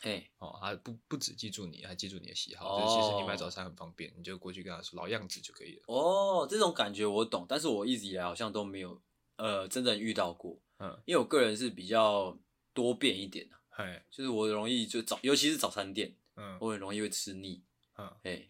[0.02, 2.78] 哎，哦，她不不只记住你，还记住你的喜好。
[2.80, 5.82] 就是其实你买早餐很方便，你就过去跟她说老样子就可以了。
[5.88, 9.02] 哦，这种感觉我懂，但是我一直以来好像都没有
[9.36, 10.60] 呃真正遇到过。
[10.78, 12.38] 嗯，因为我个人是比较
[12.74, 17.64] 多变一点的，嘿，就是我容易就早，尤其是早餐店，嗯，我很容易会吃腻，
[17.96, 18.46] 嗯，哎，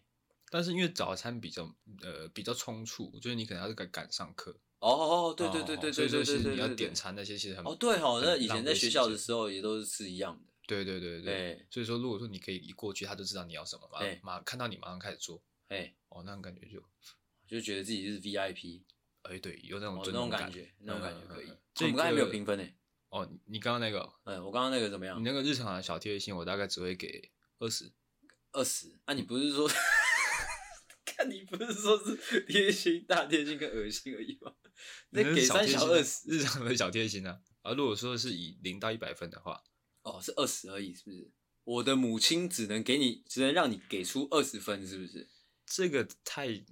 [0.49, 1.63] 但是因为早餐比较
[2.01, 16.83] 呃比较匆促，就是你可能要是赶赶上课，哦哦对对对对对，所以说其实你要点餐那些其实很哦对哦，那以前在学校的时候也都是吃一样的，对对对对，所以说如果说你可以一过去，他就知道你要什么嘛，马看到你马上开始做，哎，哦那种感觉就
[17.47, 18.81] 就觉得自己是 VIP。
[19.23, 21.47] 哎，对，有那种那种感觉，那种感觉可以。
[21.81, 22.73] 我们刚才没有评分诶。
[23.09, 25.19] 哦，你刚刚那个，嗯，我刚刚那个怎么样？
[25.19, 27.29] 你那个日常的小贴心，我大概只会给
[27.59, 27.91] 二十，
[28.53, 28.97] 二十。
[29.03, 29.77] 啊，你不是说， 看
[31.29, 34.53] 你不是说是贴心、大贴心跟恶心而已吗？
[35.11, 37.39] 那给三小二十，日常的小贴心啊。
[37.61, 39.63] 啊，如果说是以零到一百分的话，
[40.03, 41.31] 哦，是二十而已，是不是？
[41.63, 45.29] 我的母亲只能给你，只能让你给出二十分，是不是？
[45.65, 46.63] 这个太。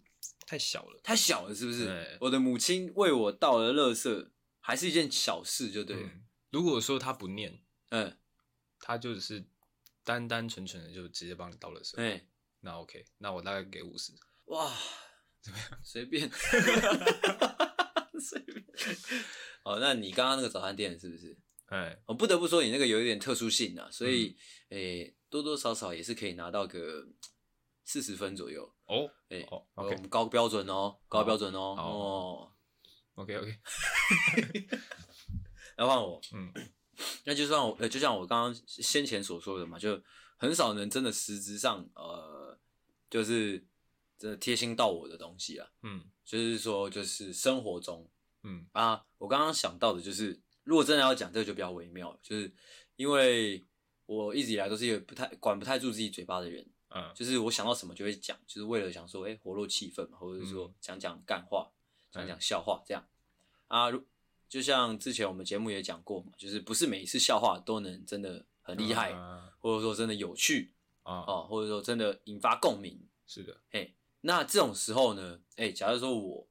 [0.47, 2.19] 太小了，太小了，是不是？
[2.21, 4.29] 我的母亲为我倒了垃圾，
[4.59, 6.03] 还是一件小事，就对了。
[6.03, 8.15] 嗯、如果说他不念，嗯，
[8.79, 9.43] 他就是
[10.03, 12.27] 单单纯纯的就直接帮你倒垃圾，哎，
[12.59, 14.11] 那 OK，那我大概给五十。
[14.45, 14.71] 哇，
[15.41, 15.79] 怎么样？
[15.83, 16.29] 随便，
[18.19, 18.65] 随便。
[19.63, 21.37] 哦，那你刚刚那个早餐店是不是？
[21.67, 24.37] 哎，我不得不说你那个有一点特殊性啊，所以，
[24.69, 27.07] 哎、嗯欸，多多少少也是可以拿到个
[27.83, 28.63] 四十分左右。
[28.85, 31.75] 哦，哎、欸，哦我们高标准哦，高标准哦。
[31.77, 32.51] 哦
[33.15, 33.59] ，OK OK。
[35.77, 36.53] 来 换我，嗯，
[37.23, 39.99] 那就算我，呃，就像我刚刚先前所说的嘛，就
[40.37, 42.57] 很少能真的实质上，呃，
[43.09, 43.65] 就是
[44.17, 45.67] 真的贴心到我的东西啊。
[45.83, 48.09] 嗯，就是说，就是生活中，
[48.43, 48.65] 嗯。
[48.71, 52.53] 啊，我刚刚想到的就是，如果真的要讲这个，就比较微妙，就是
[52.95, 53.63] 因为
[54.05, 61.71] 我一直以来都是一个不太管不太住自己嘴巴的人，嗯，就是我想到什么就会讲，就是为了想说，哎、欸，活络气氛嘛，或者是说讲讲干话，
[62.11, 63.07] 讲讲笑话这样。
[63.67, 64.03] 啊，如
[64.47, 73.07] 就像之前我们节目也讲过嘛，就是不是每一次笑话都能真的很厉害，啊、或者说真的有趣啊，哦，或者说真的引发共鸣。
[73.27, 73.95] 是的，嘿，
[74.25, 76.47] 那这种时候呢，哎，假如说我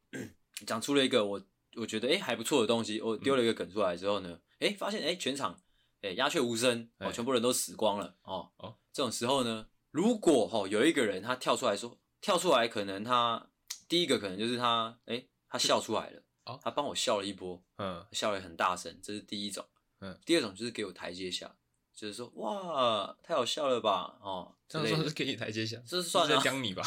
[0.66, 1.42] 讲出了一个我
[1.76, 5.60] 我觉得哎还不错的东西，我丢了一个梗出来之后呢，哎、嗯，发现哎全场
[6.02, 13.50] 哎鸦雀无声哦，全部人都死光了哦哦，这种时候呢，如果哈、哦、有一个人他跳出来说，跳出来可能他
[13.88, 16.22] 第一个可能就是他哎他笑出来了。
[16.44, 19.64] 哦，他帮我笑了一波，嗯，笑得很大声，这是第一种，
[20.00, 21.56] 嗯，第二种就是给我台阶下，
[21.94, 26.82] 就是说哇，太好笑了吧，哦，这样算是给你台阶下，这是算是在刁你吧，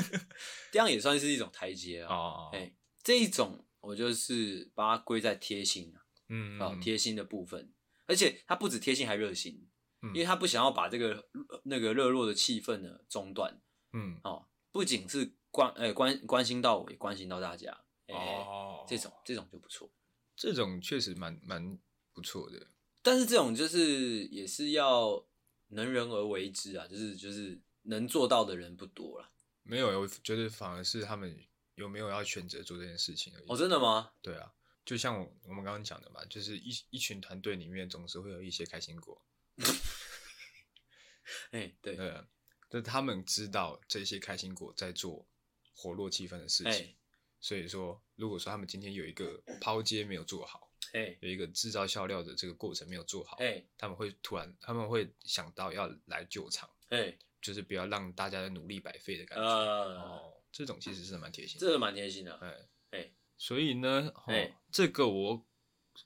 [0.72, 7.72] 这样也算是一种台阶啊，哦，哎，这一种我就是把它归在贴心啊，嗯，啊，贴心的部分，
[8.06, 9.68] 而且他不止贴心还热心，
[10.02, 11.28] 嗯，因为他不想要把这个
[11.64, 13.60] 那个热络的气氛呢中断，
[13.92, 17.84] 嗯，哦，不仅是关呃关关心到我，也关心到大家。
[18.08, 19.88] 哦，这种这种就不错，
[20.34, 21.78] 这种确实蛮蛮
[22.12, 22.66] 不错的。
[23.02, 25.26] 但是这种就是也是要
[25.68, 29.30] 能人而为之啊，就是就是能做到的人不多了。
[29.62, 31.34] 没有，我觉得反而是他们
[31.74, 33.44] 有没有要选择做这件事情而已。
[33.48, 34.12] 哦，真的吗？
[34.20, 34.52] 对啊，
[34.84, 39.22] 就像我我们刚刚讲的嘛，就是一一群团队里面总是会有一些开心果。
[41.52, 42.24] 哎、欸，对，对，
[42.68, 45.26] 就是他们知道这些开心果在做
[45.74, 46.72] 活络气氛的事情。
[46.72, 46.96] 欸
[47.42, 65.46] 所以说，如果说他们今天有一个抛接没有做好，哎、欸，有一个制造笑料的这个过程没有做好，哎、欸，他们会突然他们会想到要来救场，哎、欸，就是不要让大家的努力白费的感觉，呃、哦，这种其实是蛮贴心的，这个蛮贴心的，哎、欸，哎、欸，所以呢，哎、哦欸，这个我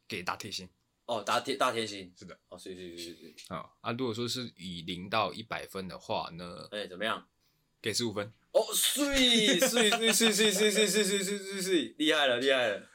[0.07, 0.68] 给大贴心，
[1.07, 7.26] 哦，大贴大贴心，是的，哦，是是是是，啊啊，如果说是以零到一百分的话呢，哎、欸，怎么样？
[7.80, 8.32] 给十五分。
[8.53, 12.89] 哦，碎碎碎碎碎碎碎碎碎碎碎，厉害了，厉害了，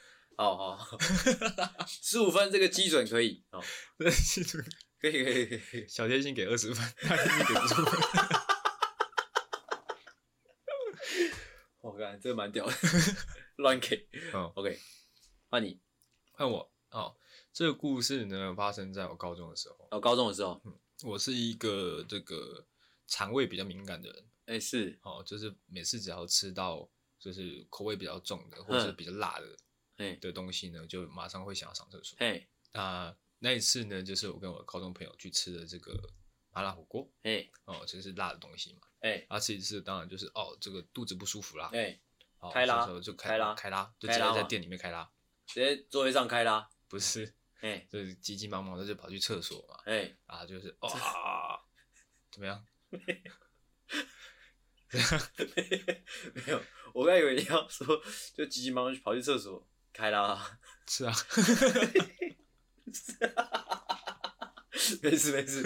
[0.46, 0.98] 好好，
[1.86, 3.62] 十五分这个基准可以，哦，
[3.98, 4.64] 这个基准
[4.98, 5.86] 可以可以可以，可以。
[5.86, 8.00] 小贴心给二十分，大贴心给十五分，
[11.82, 12.74] 我看这个蛮屌的，
[13.58, 14.80] 乱给，哦，OK，
[15.50, 15.82] 换你，
[16.32, 17.18] 换我，哦，
[17.52, 22.66] 这个故事呢发生在我高中的时候，哦，高中的时候，嗯，我是一个这个
[23.08, 24.26] 肠胃比较敏感的人。
[24.46, 24.98] 哎、欸，是。
[25.04, 29.46] 哦，就是每次只要吃到就是口味比较重的，或者是比较辣的，
[30.00, 32.18] 哎的东西呢，就马上会想要上厕所。
[32.20, 35.94] 哎，那那一次呢，就是我跟我的高中朋友去吃的这个
[36.52, 37.10] 麻辣火锅。
[37.24, 38.80] 哎，哦，就是辣的东西嘛。
[39.02, 41.70] 哎，啊，吃一次当然就是哦，这个肚子不舒服啦。
[41.74, 42.00] 哎，
[42.52, 45.10] 开拉就开拉，开拉，就直接在店里面开拉，
[45.46, 46.70] 直接座位上开拉。
[46.88, 49.80] 不是，哎，就是急急忙忙的就跑去厕所嘛。
[49.86, 51.62] 哎，啊，就是哇，
[52.32, 52.66] 怎么样？
[56.34, 56.62] 没有，
[56.94, 57.86] 我刚以为你要说，
[58.34, 60.60] 就急急忙忙去跑去厕所开啦。
[60.88, 61.14] 是啊，
[65.04, 65.62] 没事没事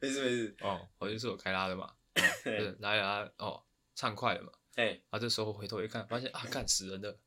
[0.00, 0.56] 没事没事。
[0.60, 1.90] 哦，好像是我开拉的嘛，
[2.44, 3.62] 是来来哦，
[3.94, 4.52] 畅快了嘛。
[4.74, 7.18] 哎，啊，这时候回头一看，发现啊，干死人的，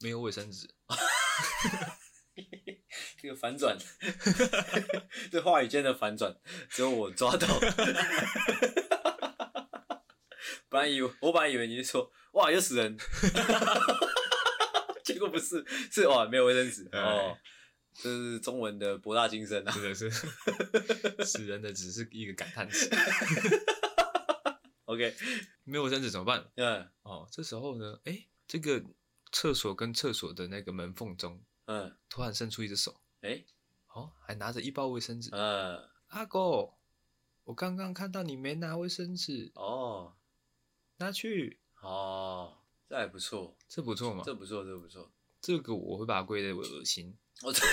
[0.00, 0.68] 没有卫生纸。
[3.20, 3.76] 这个反转，
[5.30, 6.34] 这话语间的反转，
[6.70, 7.46] 只有我抓到。
[10.68, 12.96] 本来以为我本来以为你是说哇又死人，
[15.16, 17.34] 结果不是，是哇没有卫生纸哦，
[17.94, 20.10] 这是中文的博大精深啊，真的是
[21.24, 22.86] 死人的只是一个感叹词。
[24.84, 25.16] OK，
[25.64, 26.46] 没有卫生纸怎么办？
[26.56, 28.84] 嗯、哦，这时候呢，哎、欸，这个
[29.32, 33.46] 厕所跟厕所的那个门缝中，嗯，突然伸出一只手，哎、欸，
[33.94, 36.74] 哦，还拿着一包卫生纸，嗯，阿哥，
[37.44, 40.14] 我刚刚看到你没拿卫生纸，哦。
[40.98, 41.60] 拿去。
[41.82, 42.58] 哦，
[42.88, 44.22] 这还不错，这不错嘛？
[44.24, 45.10] 这不错，这不错。
[45.40, 47.16] 这个我会把它归类为恶心。
[47.42, 47.66] 我操，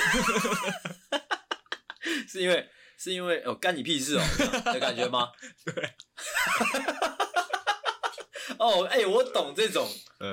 [2.27, 4.21] 是因为是因为哦，干你屁事哦
[4.65, 5.29] 的感觉吗？
[5.65, 5.73] 对。
[8.59, 9.87] 哦，哎、欸，我懂这种，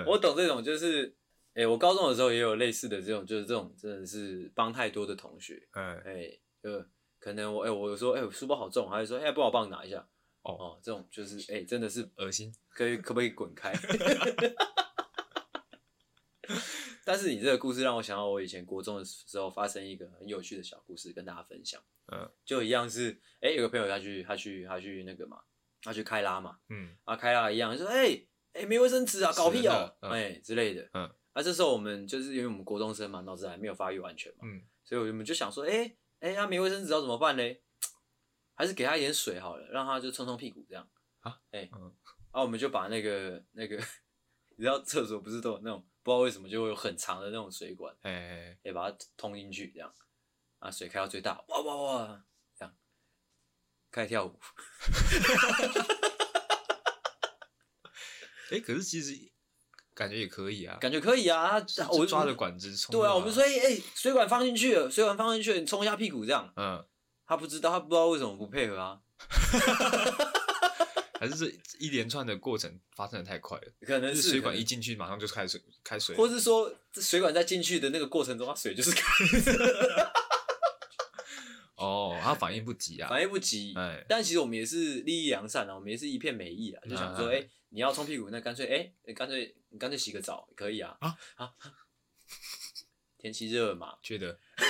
[0.06, 1.06] 我懂这种，就是，
[1.54, 6.84] 哎、欸，我高中的时候也有类似的这种，就是这种真的是帮太多的同学，哎、欸，就
[7.18, 10.06] 可能我，哎、欸，我说，哎、欸，书包好重，还是说，哎、欸，不好帮你拿一下。
[10.42, 13.72] 哦哦，这种就是哎、欸，真的是恶心，可以可不可以滚开？
[17.04, 21.80] 但是你这个故事让我想到我以前国中的时候发生一个很有趣的小故事，跟大家分享。
[22.12, 25.40] 嗯，就一样是哎、欸，有个朋友他去他去他去那个嘛，
[25.82, 28.20] 他去开拉嘛，嗯，啊开拉一样说哎
[28.52, 37.42] 哎、没卫生纸啊，搞屁哦、喔，哎、之类的，嗯，啊这时候我们就是因为我们国中生嘛，脑子还没有发育完全嘛，嗯，所以我们就想说哎哎，他、没卫生纸要怎么办呢？
[38.60, 40.86] 还是给他一点水好了，让他就冲冲屁股这样。
[41.20, 41.90] 啊，哎、欸，嗯，
[42.30, 43.76] 啊我们就把那个 那个，
[44.56, 45.82] 你知道厕所不是都有那种。
[46.02, 49.94] 不知道为什么就会有很长的那种水管，哎哎把它通进去，这样，
[50.58, 52.24] 啊，水开到最大，哇哇哇，
[52.58, 52.74] 这样，
[53.90, 54.38] 开始跳舞。
[58.50, 59.30] 哎、欸，可是其实
[59.94, 61.56] 感觉也可以啊，感觉可以啊，
[61.92, 62.92] 我抓着管子冲。
[62.92, 66.50] 对啊，我们说，哎、欸，水管放进去了，水管放进去了，你冲一下屁股这样。
[66.56, 66.82] 嗯，
[67.30, 69.00] 他不知道，他不知道为什么不配合啊。
[71.20, 71.46] 还是这
[71.78, 80.12] 一连串的过程发生的太快了，可能是水管一进去马上就开水开水，或是说这水管在进去的那个过程中，它水就是开的。
[81.76, 83.74] 哦，他反应不及啊，反应不及。
[83.76, 90.96] 哎，但其实我们也是利益良善啊，我们也是一片美意啊，就想说，哎、欸，你要冲屁股，那干脆，哎、欸，干脆你干脆洗个澡可以啊。
[90.98, 91.52] 啊啊，
[93.18, 94.40] 天气热嘛，觉得。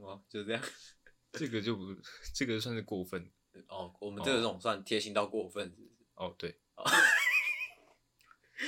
[0.00, 0.60] 哦，就这样，
[1.30, 1.94] 这个就不，
[2.34, 3.30] 这个算是过分
[3.70, 3.94] 哦。
[4.00, 5.90] 我们这种算贴心到过分，是不是？
[6.16, 6.84] 哦，对，哦、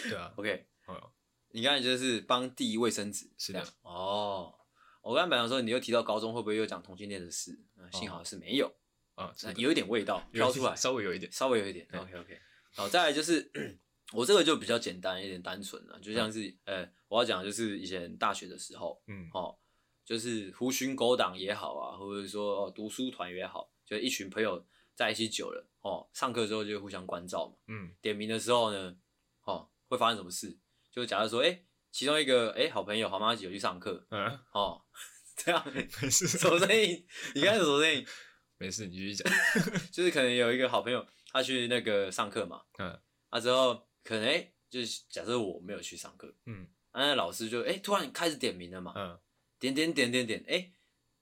[0.05, 0.33] 对啊。
[0.39, 1.13] OK，哦，
[1.51, 3.61] 你刚才就是帮递卫生纸，是的。
[3.83, 4.55] 哦，
[5.03, 7.61] 我刚才本来说你又提到高中，会不会又讲同性恋的事？
[7.93, 8.73] 幸好是没有
[9.17, 11.85] 啊，有一点味道飘出来，稍微有一点，稍微有一点。
[11.93, 12.41] OK OK，
[12.77, 13.51] 好，再来就是
[14.15, 19.59] 我这个就比较简单一点，单纯了，就像是呃，我要讲的就是以前大学的时候，嗯，哦。
[20.07, 27.57] 就是狐群狗党也好啊，或者说哦读书团也好，就一群朋友在一起久了哦，上课之后就互相关照嘛。
[27.67, 28.97] 嗯，点名的时候呢，
[29.43, 30.57] 哦会发生什么事？
[30.93, 34.81] 就假如说，哎、欸，其中一个哎、欸、好朋友好妈一起有去上课，嗯，哦
[35.37, 37.05] 这样没事，什么声音？
[37.35, 38.07] 你刚才什么声音？
[38.59, 39.31] 没事，你继续讲。
[39.91, 42.97] 就是可能有一个好朋友他去那个上课嘛，嗯，
[43.31, 49.19] 啊之后可能哎、欸、就是假设我没有去上课，嗯，啊那老师就哎、欸、突然开始点名了嘛，嗯。
[49.59, 50.73] 点点点点点，哎、欸，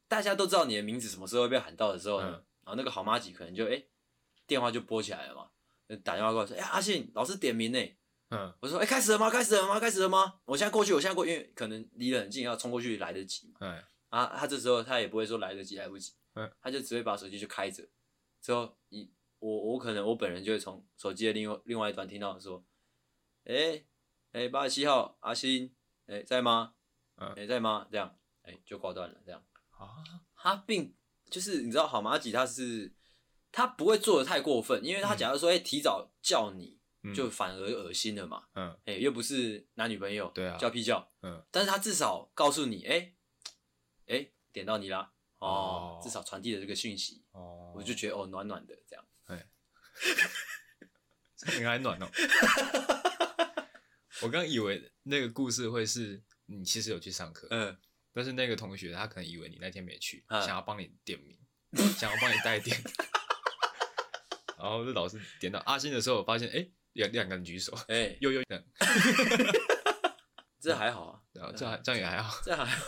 [0.09, 3.89] 大家都知道你的名字什么时候会被喊到的时候呢，嗯、然后那个好妈几可能就哎、欸，
[4.47, 5.51] 电话就拨起来了嘛，
[5.89, 7.79] 就打电话过来说，哎、欸，阿信老师点名呢，
[8.31, 9.31] 嗯，我说，哎、欸，开始了吗？
[9.31, 9.79] 开始了吗？
[9.79, 10.41] 开始了吗？
[10.45, 17.87] 我现在过去，我现在过去，因为可能离得很近，要冲过去来得及嘛，嗯，啊，他这时候他也不会说来得及来不及，嗯，他就只会把手机就开着，
[18.41, 22.65] 之后一我我可能我本人就会从手机的另外另外一端听到说，
[23.45, 23.77] 哎、欸，
[24.33, 25.75] 哎、欸，八十七号阿信，
[26.07, 26.75] 哎、欸，在吗？
[27.17, 27.87] 嗯，哎、欸，在吗？
[27.91, 28.17] 这样。
[28.45, 29.89] 哎、欸，就挂断了，这样啊？
[30.37, 30.95] 他并
[31.31, 32.93] 就是你知道，好麻吉他是
[33.51, 36.79] 他不会做的太过分，因为他假如说哎、嗯欸、提早叫你，
[37.15, 38.45] 就反而恶心了嘛。
[38.55, 41.11] 嗯，哎、欸，又不是男女朋友，对啊，叫屁叫。
[41.23, 43.15] 嗯，但是他至少告诉你，哎、欸，
[44.07, 47.25] 哎、欸，点到你啦，哦，哦至少传递了这个讯息。
[47.33, 49.05] 哦，我就觉得哦，暖暖的这样。
[49.25, 49.49] 哎，
[51.37, 52.07] 这应该还暖哦。
[54.23, 57.49] 我刚以为那个故事会是你其实有去上课。
[57.51, 57.79] 嗯。
[58.15, 61.37] 但是那个同学他可能以为你那天没去，嗯、想要帮你点名，
[61.99, 62.81] 想要帮你带点，
[64.57, 68.65] 然后这老师点到阿信的时候，发现哎，两两个人举手，哎、欸，又又这样，
[70.63, 72.87] 这还好啊，然后这还这样也还好，这还好，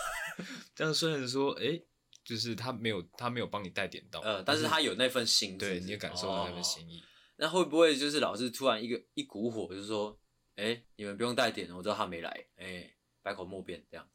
[0.74, 1.86] 这样虽然说哎、欸，
[2.24, 7.04] 就是他没有他没有帮你带点到，呃，但是他有那份心对，你也感受到那份心意。
[7.38, 10.18] 那会不会就是老师突然一个一股火，就是说，
[10.54, 14.08] 哎、欸，你们不用带点，我知道他没来，哎、欸，百口莫辩这样。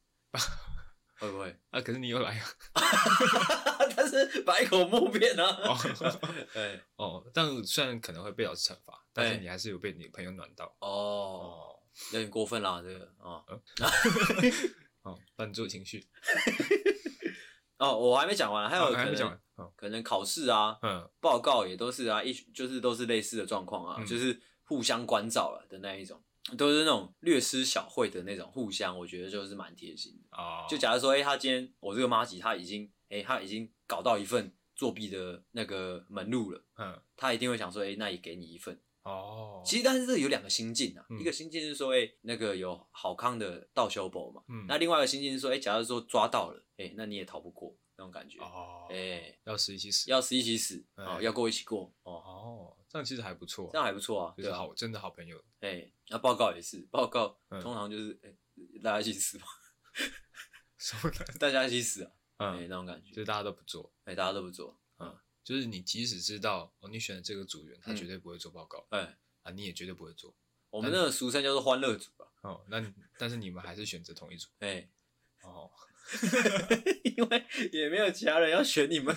[1.21, 1.79] 会不会啊？
[1.81, 2.45] 可是你又来啊！
[3.95, 5.45] 但是百口莫辩啊！
[5.69, 5.77] 哦，
[6.51, 11.79] 对 哦，但虽然可能会被老师惩罚，但是你还是有被你朋友暖到哦，哦，
[12.13, 13.45] 有点过分啦，这个哦，
[15.03, 16.07] 哦，扮作情绪。
[17.77, 26.19] 哦，我还没讲完，还有可能，还没讲完，可能考试啊，嗯，报告也都是啊，一就是都是类似的状况啊，就是互相关照了的那一种。
[26.57, 30.37] 都是那种略施小惠的那种互相，我觉得就是蛮贴心的。
[30.37, 36.63] 哦，就假如说，哎、欸，他今天我这个妈吉他已经，哎、欸，他已经搞到一份作弊的那个门路了。
[36.77, 38.79] 嗯，他一定会想说，哎、欸，那也给你一份。
[39.03, 44.43] 哦，其实但是这有两个心境啊，嗯、一个心境是说，哎、欸，那个有好康的倒修补嘛。
[44.47, 48.39] 嗯，那另外一个心境是说，哎、欸，假如说抓到了，哎、欸，那你也逃不过那种感觉。
[48.39, 51.93] 哦，哎、欸，要死一起死，要死一起死，哦，欸、要过一起过。
[52.03, 52.13] 哦。
[52.13, 55.41] 哦这样其实还不错，这样还不错啊，就是好，真的好朋友。
[55.61, 58.35] 哎，那报告也是，报告通常就是，哎，
[58.83, 59.45] 大家一起死嘛，
[61.39, 70.35] 大家一起死啊，嗯、欸，那种感觉，就是大家都不做，哎、欸，大家都不做，嗯，就是你即使知道哦，你选的这个组员他绝对不会做报告，哎、嗯，啊，你也绝对不会做。
[70.69, 72.27] 我们那个俗称叫做欢乐组吧。
[72.41, 74.91] 哦，那但是你们还是选择同一组，哎、欸，
[75.43, 75.71] 哦，
[77.15, 79.15] 因为也没有其他人要选你们。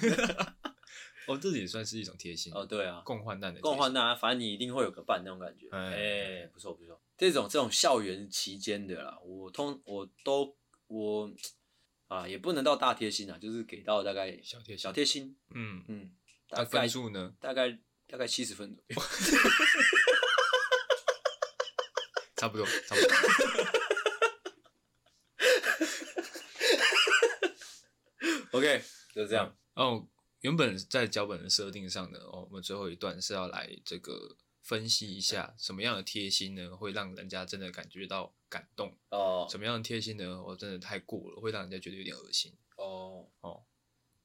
[1.26, 7.00] 哦，这也算是一种贴心哦，对啊，共患难的共患难，反正你一定会有个伴那种感觉，哎、欸，不错不错。
[7.16, 10.56] 这种这种校园期间的啦，我通我都
[10.88, 11.30] 我
[12.08, 16.10] 啊也不能到大贴心啊，就是给到大概小贴小贴心，嗯嗯，
[16.48, 17.34] 大概分数呢？
[17.40, 18.96] 大概大概七十分左右。
[22.36, 23.08] 差不多，差不多。
[28.52, 28.82] OK，
[29.14, 29.56] 就这样。
[29.74, 30.06] 哦，
[30.44, 39.46] 原本在脚本的设定上呢，哦，我们最后一段是要来这个分析一下什么样的贴心呢，会让人家真的感觉到感动哦。
[39.50, 40.42] 什么样的贴心呢？
[40.42, 43.62] 我真的太过了，会让人家觉得有点恶心哦哦。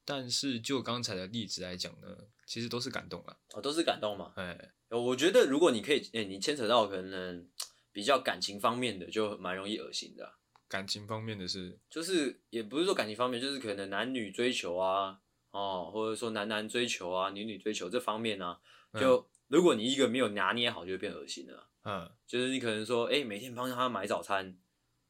[0.03, 2.07] 但是就刚才的例子来讲呢，
[2.45, 4.33] 其实都是感动了哦，都是感动嘛。
[4.35, 7.47] 哎，我觉得如果你可以，哎，你牵扯到可能。
[7.91, 10.37] 比较感情方面的就蛮容易恶心的、啊。
[10.67, 15.19] 感情方面的是，就是也不是说感情方面，就是可能男女追求啊，
[15.51, 18.59] 哦，或者说男男追求啊，女女追求这方面啊，
[18.99, 21.67] 就、嗯、如果你一个没有拿捏好，就会变恶心了。
[21.83, 24.57] 嗯，就是你可能说，哎、欸，每天帮他买早餐，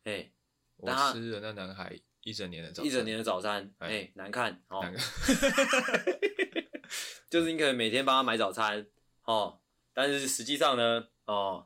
[0.04, 0.32] 哎、欸，
[0.78, 4.84] 我吃了那男孩一整年的早餐，一整年的早餐，哎、欸，难看哦。
[7.30, 8.88] 就是你可能每天帮他买早餐，
[9.26, 9.60] 哦，
[9.94, 11.66] 但是实际上呢，哦。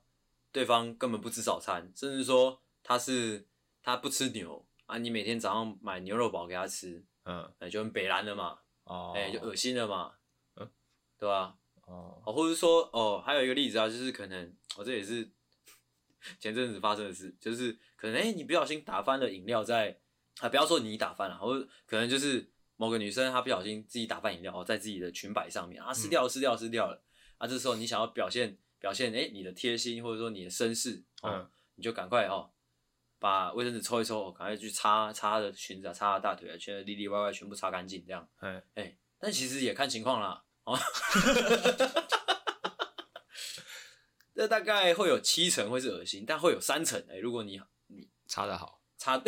[0.53, 3.47] 对方根本不吃早餐，甚至说他是
[3.81, 10.13] 他不吃牛啊，你每天早上买牛肉堡给他吃，嗯，那就很北烂了嘛，哦，哎，就恶心了嘛，
[10.55, 10.69] 嗯，
[11.17, 11.57] 对吧？
[11.85, 15.29] 哦，或者说哦，还有一个例子啊，就是可能我、哦、这也是
[16.39, 19.99] 前阵子发生的事，就是可能哎，你不小心打翻了饮料在
[20.39, 27.03] 啊，不要说你打翻了，或者可能就是某个女生她不小心自己打翻饮料哦在自己的裙摆上面啊，湿掉湿掉湿掉了
[27.37, 28.57] 啊，这时候你想要表现。
[28.83, 32.51] 表现哎，你的贴心或者说你的绅士，哦，嗯、你就赶快哦，
[33.23, 38.29] 把卫生纸抽一抽，赶快去擦擦他的裙子啊，擦他大腿啊，全里里外外全部擦干净，这样。
[38.39, 40.77] 哎哎，但其实也看情况啦，哦，
[44.35, 49.17] 这大概会有七成会是恶心，但会有三成哎，如果你你擦的好，擦，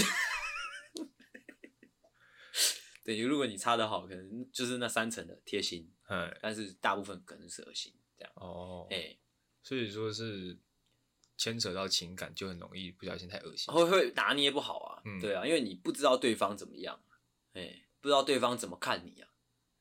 [3.05, 8.33] 对，如果你擦的好，可能就是那三成的贴心，嗯，但是大部分可能是恶心，这样。
[8.35, 9.17] 哦，哎。
[9.63, 10.59] 所以说是
[11.37, 15.01] 牵扯到情感，就很容易不小心太恶心，会会拿捏不好啊。
[15.05, 16.99] 嗯，对啊，因为你不知道对方怎么样，
[17.53, 19.29] 哎、欸，不知道对方怎么看你啊，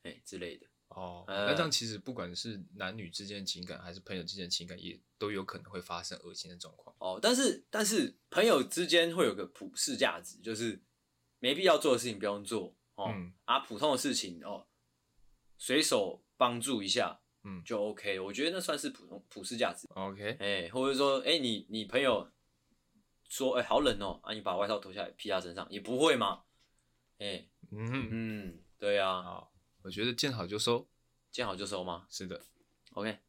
[0.03, 0.67] 哎、欸、之类的。
[0.89, 6.95] 哦，那这样其实不管是男女之间的情感，还是朋友之间的情感，也都有可能会发生恶心的状况。
[6.99, 10.81] 哦，但是但是朋友之间会有个普世价值，就是
[11.39, 14.67] 没必要做的事情不用做哦，嗯、啊，普通的事情哦，
[15.57, 17.21] 随手帮助一下。
[17.47, 19.87] 嗯，就 OK，我觉得那算是普通普世价值。
[19.93, 22.27] OK，哎、欸，或者说，哎、欸，你你朋友
[23.29, 26.41] 说，哎、欸，好冷哦、喔，啊，你把外套脱下来披他身上，也不会嘛。
[27.19, 29.21] 哎、欸，嗯哼嗯，对呀、啊。
[29.21, 30.87] 好，我觉得见好就收，
[31.31, 32.07] 见好就收吗？
[32.09, 32.41] 是的。
[32.93, 33.19] OK，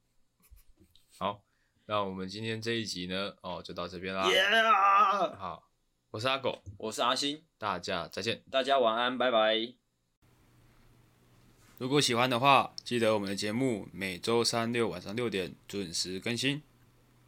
[1.18, 1.44] 好，
[1.84, 4.26] 那我们今天这一集呢，哦，就到这边啦。
[4.26, 5.36] Yeah!
[5.36, 5.70] 好，
[6.10, 9.86] 我是阿狗，我是阿星，大家再见，大家晚安，拜拜。
[11.78, 16.62] 如果喜欢的话，记得我们的节目每周三六晚上六点准时更新。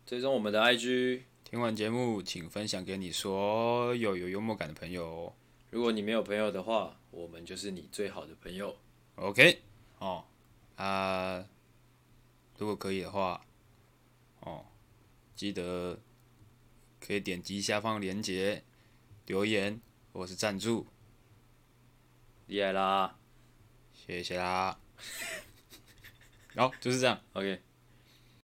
[0.06, 5.34] 追踪我们的 IG，听完节目请分享给你所有有幽默感的朋友。
[5.68, 8.74] 如果你没有朋友的话，我们就是你最好的朋友。
[9.16, 9.60] OK，
[9.98, 10.24] 哦，
[10.76, 11.44] 啊，
[12.56, 13.44] 如果可以的话，
[14.40, 14.64] 哦，
[15.36, 16.00] 记得
[16.98, 18.64] 可以点击下方链接
[19.26, 19.78] 留言
[20.14, 20.86] 或是赞助。
[22.46, 23.17] 厉害啦！
[24.08, 24.74] 谢谢啦，
[26.56, 27.67] 好，就是这样，OK。